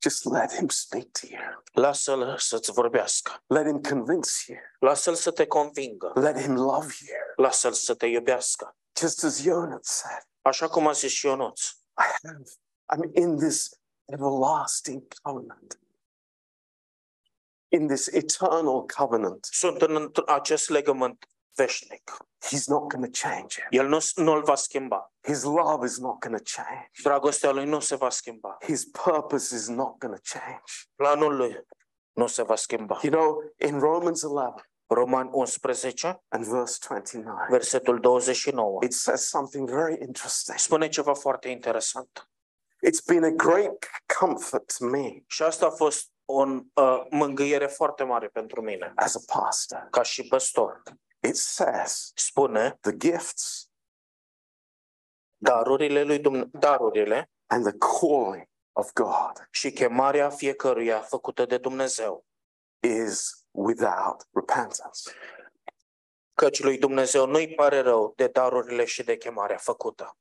Just 0.02 0.24
let 0.24 0.52
him 0.52 0.68
speak 0.68 1.06
to 1.20 1.26
you. 1.26 1.62
Lasă-l 1.72 2.38
să-ți 2.38 2.72
vorbească. 2.72 3.42
Let 3.46 3.64
him 3.66 3.80
convince 3.80 4.30
you. 4.46 4.58
Lasă-l 4.78 5.14
să 5.14 5.30
te 5.30 5.46
convingă. 5.46 6.12
Let 6.14 6.40
him 6.40 6.54
love 6.54 6.94
you. 7.08 7.18
Lasă-l 7.36 7.72
să 7.72 7.94
te 7.94 8.06
iubească. 8.06 8.76
Just 8.98 9.24
as 9.24 9.40
Jonah 9.40 9.78
said, 9.82 10.22
Așa 10.42 10.68
cum 10.68 10.86
a 10.86 10.92
zis 10.92 11.12
și 11.12 11.26
Ionuț. 11.26 11.60
I 11.98 12.26
have, 12.26 12.44
I'm 12.94 13.10
in 13.14 13.36
this 13.36 13.80
everlasting 14.04 15.02
covenant, 15.22 15.80
in 17.68 17.86
this 17.86 18.06
eternal 18.06 18.86
covenant. 18.96 19.44
Sunt 19.50 19.82
în 19.82 20.08
într- 20.08 20.24
acest 20.26 20.68
legământ 20.68 21.28
veșnic. 21.54 22.16
He's 22.48 22.68
not 22.68 22.88
going 22.88 23.04
to 23.04 23.10
change 23.10 23.58
it. 23.58 23.64
El 23.70 23.86
nu, 23.86 23.98
nu-l 24.14 24.42
va 24.42 24.54
schimba. 24.54 25.12
His 25.22 25.44
love 25.44 25.84
is 25.86 25.98
not 25.98 26.20
going 26.20 26.36
to 26.36 26.42
change. 26.44 26.90
Dragostea 27.02 27.50
lui 27.50 27.64
nu 27.64 27.80
se 27.80 27.96
va 27.96 28.10
schimba. 28.10 28.56
His 28.64 28.84
purpose 29.04 29.54
is 29.54 29.68
not 29.68 29.98
going 29.98 30.14
to 30.14 30.20
change. 30.22 30.62
Planul 30.94 31.36
lui 31.36 31.66
nu 32.12 32.26
se 32.26 32.42
va 32.42 32.56
schimba. 32.56 32.98
You 33.02 33.12
know, 33.12 33.42
in 33.56 33.78
Romans 33.78 34.22
11 34.22 34.54
Roman 34.88 35.30
11, 35.32 36.22
and 36.28 36.44
verse 36.44 36.78
29, 36.78 37.46
versetul 37.48 37.98
29. 37.98 38.78
it 38.82 38.92
says 38.92 39.28
something 39.28 39.68
very 39.68 39.96
interesting. 40.00 40.58
Spune 40.58 40.88
ceva 40.88 41.14
foarte 41.14 41.48
interesant. 41.48 42.28
It's 42.86 43.00
been 43.06 43.24
a 43.24 43.30
great 43.30 43.86
comfort 44.18 44.76
to 44.78 44.84
me 44.84 45.24
Și 45.26 45.42
asta 45.42 45.66
a 45.66 45.70
fost 45.70 46.10
o 46.24 46.42
uh, 46.42 47.06
mângâiere 47.10 47.66
foarte 47.66 48.02
mare 48.02 48.28
pentru 48.28 48.62
mine, 48.62 48.92
as 48.96 49.14
a 49.14 49.38
pastor. 49.38 49.88
ca 49.90 50.02
și 50.02 50.26
păstor. 50.26 50.82
It 51.26 51.36
says 51.36 52.12
Spune, 52.14 52.78
the 52.80 52.92
gifts 52.96 53.70
darurile 55.36 56.02
lui 56.02 56.18
Dumne- 56.18 56.48
darurile 56.52 57.30
and 57.46 57.64
the 57.64 57.76
calling 57.78 58.48
of 58.72 58.92
God 58.92 59.48
și 59.50 59.72
chemarea 59.72 60.30
fiecăruia 60.30 61.00
făcută 61.00 61.44
de 61.46 61.58
Dumnezeu. 61.58 62.24
is 62.80 63.44
without 63.50 64.26
repentance. 64.32 65.10
Căci 66.34 66.62
lui 66.62 66.78
Dumnezeu 66.78 67.26
nu-i 67.26 67.54
pare 67.54 67.80
rău 67.80 68.12
de 68.16 68.26
darurile 68.26 68.84
și 68.84 69.02
de 69.04 69.16
chemarea 69.16 69.56
făcută. 69.56 70.16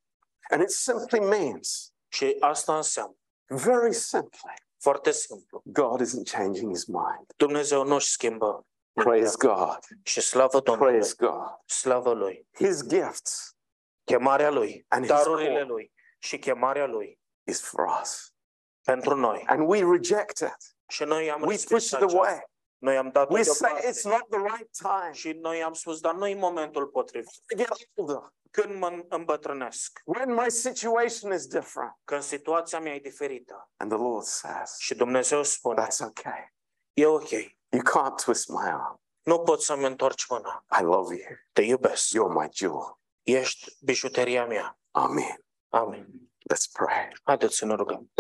And 0.50 0.62
it 0.62 0.70
simply 0.70 1.20
means, 1.20 1.94
Și 2.08 2.38
asta 2.40 2.76
înseamnă, 2.76 3.16
very 3.48 3.94
simply, 3.94 4.54
foarte 4.78 5.12
simplu, 5.12 5.62
God 5.66 6.02
isn't 6.02 6.32
changing 6.32 6.72
his 6.72 6.86
mind. 6.86 7.34
Dumnezeu 7.36 7.84
nu-și 7.84 8.12
schimbă 8.12 8.66
Praise 9.04 9.36
God. 9.40 9.80
și 10.04 10.22
slavă 10.22 10.60
Domnului, 10.60 10.92
Praise 10.94 11.16
God. 11.18 11.60
slavă 11.66 12.14
Lui. 12.14 12.48
His 12.54 12.88
gifts 12.88 13.56
Chemarea 14.04 14.50
Lui, 14.50 14.86
And 14.88 15.06
his 15.06 15.14
darurile 15.14 15.54
call. 15.58 15.68
Lui 15.68 15.94
și 16.20 16.40
chemarea 16.40 16.86
Lui 16.86 17.20
is 17.44 17.62
for 17.62 17.86
us. 18.02 18.34
pentru 18.82 19.16
noi. 19.16 19.44
And 19.48 19.68
we 19.70 19.80
reject 19.92 20.38
it. 20.40 20.58
Și 20.88 21.04
noi 21.04 21.32
am 21.32 21.42
We 21.42 21.48
respins 21.48 21.90
push 21.90 22.02
it 22.04 22.10
away. 22.10 22.28
aceasta. 22.30 22.50
Noi 22.78 22.98
am 22.98 23.10
dat 23.12 23.30
We 23.30 23.44
say 23.44 23.70
deoparte. 23.72 23.88
it's 23.90 24.02
not 24.04 24.30
the 24.30 24.40
right 24.40 24.70
time. 24.78 25.12
Și 25.12 25.32
noi 25.32 25.64
am 25.64 25.74
spus, 25.74 26.00
dar 26.00 26.14
nu 26.14 26.28
e 26.28 26.36
momentul 26.36 26.88
potrivit. 26.88 27.30
I 27.54 27.56
get 27.56 27.70
older. 27.94 28.34
Când 28.52 28.76
mă 28.80 29.06
îmbătrânesc, 29.10 30.02
When 30.06 30.34
my 30.34 30.52
situation 30.52 31.34
is 31.34 31.46
different. 31.48 31.92
când 32.04 32.22
situația 32.22 32.80
mea 32.80 32.94
e 32.94 33.00
diferită. 33.00 33.70
And 33.78 33.92
the 33.92 34.00
Lord 34.02 34.26
says, 34.26 34.78
Și 34.78 34.96
Dumnezeu 34.96 35.44
spune, 35.44 35.86
That's 35.88 36.00
okay. 36.08 36.54
e 36.94 37.06
ok, 37.06 37.30
You 37.76 37.84
can't 37.84 38.16
twist 38.24 38.50
my 38.50 38.70
arm. 38.70 39.02
nu 39.24 39.40
poți 39.40 39.66
să-mi 39.66 39.86
întorci 39.86 40.28
mâna. 40.28 40.66
I 40.80 40.84
love 40.84 41.16
you. 41.16 41.26
Te 41.54 41.62
iubesc. 41.62 42.08
You're 42.16 42.34
my 42.42 42.48
jewel. 42.54 43.00
Ești 43.24 43.76
bijuteria 43.82 44.46
mea. 44.46 44.80
Amen. 44.92 45.46
Amin. 45.70 46.32
Let's 46.54 46.72
pray. 46.74 47.10
Haideți 47.24 47.56
să 47.56 47.66
ne 47.66 47.74
rugăm. 47.76 48.12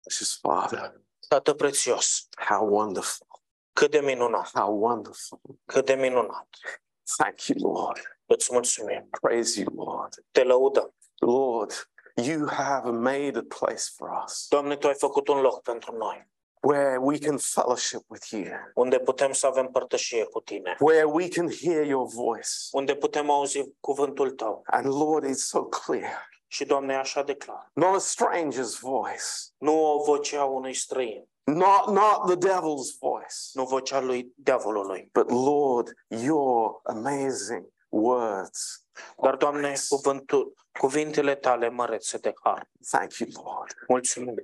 Precious 0.00 0.38
Father, 0.40 1.00
Tată 1.28 1.54
prețios, 1.54 2.28
how 2.48 2.68
wonderful. 2.68 3.26
cât 3.72 3.90
de 3.90 4.00
minunat, 4.00 4.50
How 4.54 4.78
wonderful. 4.78 5.40
cât 5.64 5.86
de 5.86 5.94
minunat. 5.94 6.48
Thank 7.16 7.42
you, 7.46 7.72
Lord. 7.72 7.98
Îți 8.26 8.52
mulțumim. 8.52 9.08
Praise 9.20 9.60
you, 9.60 9.84
Lord. 9.84 10.14
Te 10.30 10.42
lăudăm. 10.42 10.94
Lord, 11.18 11.90
you 12.14 12.48
have 12.48 12.90
made 12.90 13.38
a 13.38 13.42
place 13.58 13.82
for 13.96 14.22
us 14.24 14.46
Doamne, 14.48 14.76
Tu 14.76 14.86
ai 14.86 14.94
făcut 14.94 15.28
un 15.28 15.40
loc 15.40 15.62
pentru 15.62 15.96
noi, 15.96 16.28
where 16.62 16.98
we 16.98 17.18
can 17.18 17.38
fellowship 17.38 18.00
with 18.08 18.26
you, 18.30 18.44
unde 18.74 18.98
putem 18.98 19.32
să 19.32 19.46
avem 19.46 19.66
părtășie 19.66 20.24
cu 20.24 20.40
Tine, 20.40 20.76
where 20.80 21.04
we 21.04 21.28
can 21.28 21.48
hear 21.62 21.84
your 21.84 22.06
voice. 22.06 22.48
unde 22.72 22.94
putem 22.94 23.30
auzi 23.30 23.64
cuvântul 23.80 24.30
Tău. 24.30 24.62
And 24.66 24.86
Lord, 24.86 25.24
it's 25.24 25.34
so 25.46 25.64
clear. 25.64 26.28
Și 26.46 26.64
Doamne, 26.64 26.94
așa 26.94 27.22
declar. 27.22 27.70
not 27.74 27.94
a 27.94 27.98
stranger's 27.98 28.78
voice, 28.80 29.24
Nu 29.58 29.84
o 29.92 30.02
voce 30.04 30.36
a 30.36 30.44
unui 30.44 30.74
străin, 30.74 31.28
not, 31.44 31.86
not 31.86 32.26
the 32.26 32.48
devil's 32.48 32.98
voice, 33.00 33.34
nu 33.52 33.64
vocea 33.64 34.00
lui 34.00 34.32
diavolului. 34.36 35.08
but 35.12 35.30
Lord, 35.30 35.92
your 36.08 36.80
amazing 36.84 37.66
words. 37.90 38.84
Dar, 39.22 39.36
Doamne, 39.36 39.74
cuvântul, 39.88 40.54
cuvintele 40.78 41.34
tale 41.34 41.68
mărețe 41.68 42.18
de 42.18 42.32
har. 42.42 42.70
Thank 42.90 43.14
you, 43.14 43.28
Lord. 43.44 43.74
Mulțumim. 43.88 44.34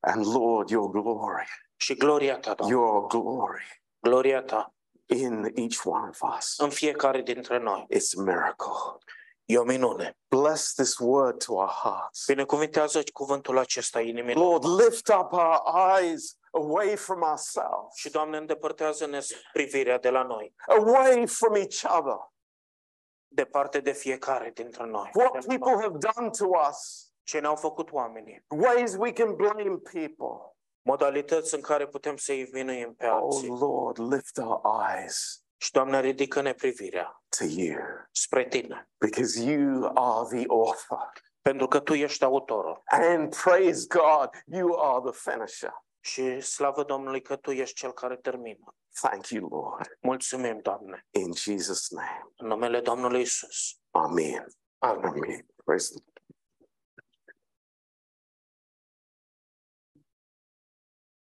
And 0.00 0.26
Lord, 0.34 0.68
your 0.70 0.90
glory, 0.90 1.46
Și 1.76 1.94
gloria 1.94 2.38
ta, 2.38 2.54
Doamne, 2.54 2.74
your 2.76 3.06
glory 3.06 3.82
gloria 4.00 4.42
ta 4.42 4.74
in 5.06 5.52
each 5.54 5.80
one 5.84 6.08
of 6.08 6.22
us. 6.36 6.54
în 6.58 6.70
fiecare 6.70 7.22
dintre 7.22 7.58
noi. 7.58 7.86
It's 7.94 8.18
a 8.18 8.22
miracle. 8.22 8.72
E 9.44 9.58
o 9.58 9.62
minune. 9.62 10.16
Bless 10.28 10.74
this 10.74 10.98
word 10.98 11.44
to 11.44 11.52
our 11.52 11.68
hearts. 11.82 12.24
Binecuvintează 12.26 13.02
cuvântul 13.12 13.58
acesta 13.58 14.00
inimilor. 14.00 14.44
Lord, 14.44 14.80
lift 14.82 15.08
up 15.08 15.32
our 15.32 15.60
eyes 16.00 16.38
away 16.50 16.96
from 16.96 17.22
ourselves, 17.22 17.94
Și, 17.94 18.10
Doamne, 18.10 18.36
îndepărtează-ne 18.36 19.20
privirea 19.52 19.98
de 19.98 20.10
la 20.10 20.22
noi, 20.22 20.54
away 20.66 21.26
from 21.26 21.54
each 21.54 21.82
other. 21.98 22.34
Departe 23.36 23.80
de 23.80 23.92
fiecare 23.92 24.50
dintre 24.54 24.84
noi. 24.86 25.10
What 25.14 25.46
people 25.46 25.72
have 25.80 25.98
done 26.14 26.30
to 26.38 26.46
us, 26.68 27.10
Ce 27.22 27.38
ne-au 27.38 27.56
făcut 27.56 27.92
oamenii, 27.92 28.44
ways 28.48 28.94
we 28.98 29.12
can 29.12 29.34
blame 29.34 29.62
people. 29.92 30.56
modalități 30.82 31.54
în 31.54 31.60
care 31.60 31.86
putem 31.86 32.16
să-i 32.16 32.44
vinuim 32.44 32.94
pe 32.94 33.06
Oh 33.06 33.12
alții. 33.22 33.48
Lord, 33.48 34.12
lift 34.12 34.38
our 34.38 34.60
eyes 34.96 35.40
Și, 35.56 35.70
Doamne, 35.72 36.00
ridică-ne 36.00 36.52
privirea 36.52 37.22
to 37.38 37.44
you 37.44 37.78
spre 38.10 38.46
Tine, 38.48 38.88
because 38.98 39.50
you 39.52 39.90
are 39.94 40.36
the 40.36 40.44
author. 40.48 41.12
pentru 41.42 41.66
că 41.66 41.80
Tu 41.80 41.94
ești 41.94 42.24
autorul. 42.24 42.82
And 42.84 43.36
praise 43.42 43.86
God, 43.88 44.30
you 44.46 44.80
are 44.80 45.10
the 45.10 45.30
finisher. 45.30 45.84
Și 46.06 46.40
slavă 46.40 46.84
Domnului 46.84 47.22
că 47.22 47.36
Tu 47.36 47.50
ești 47.50 47.74
Cel 47.74 47.92
care 47.92 48.16
termină. 48.16 48.74
Thank 49.00 49.28
you, 49.28 49.48
Lord. 49.48 49.98
Mulțumim, 50.00 50.58
Doamne, 50.62 51.06
In 51.10 51.32
Jesus' 51.34 51.88
name. 51.90 52.26
în 52.36 52.46
numele 52.46 52.80
Domnului 52.80 53.20
Isus. 53.20 53.78
Amen. 53.90 54.46
Amin. 54.78 55.04
Amen. 55.04 55.46
Praise 55.64 55.94
the 55.94 56.02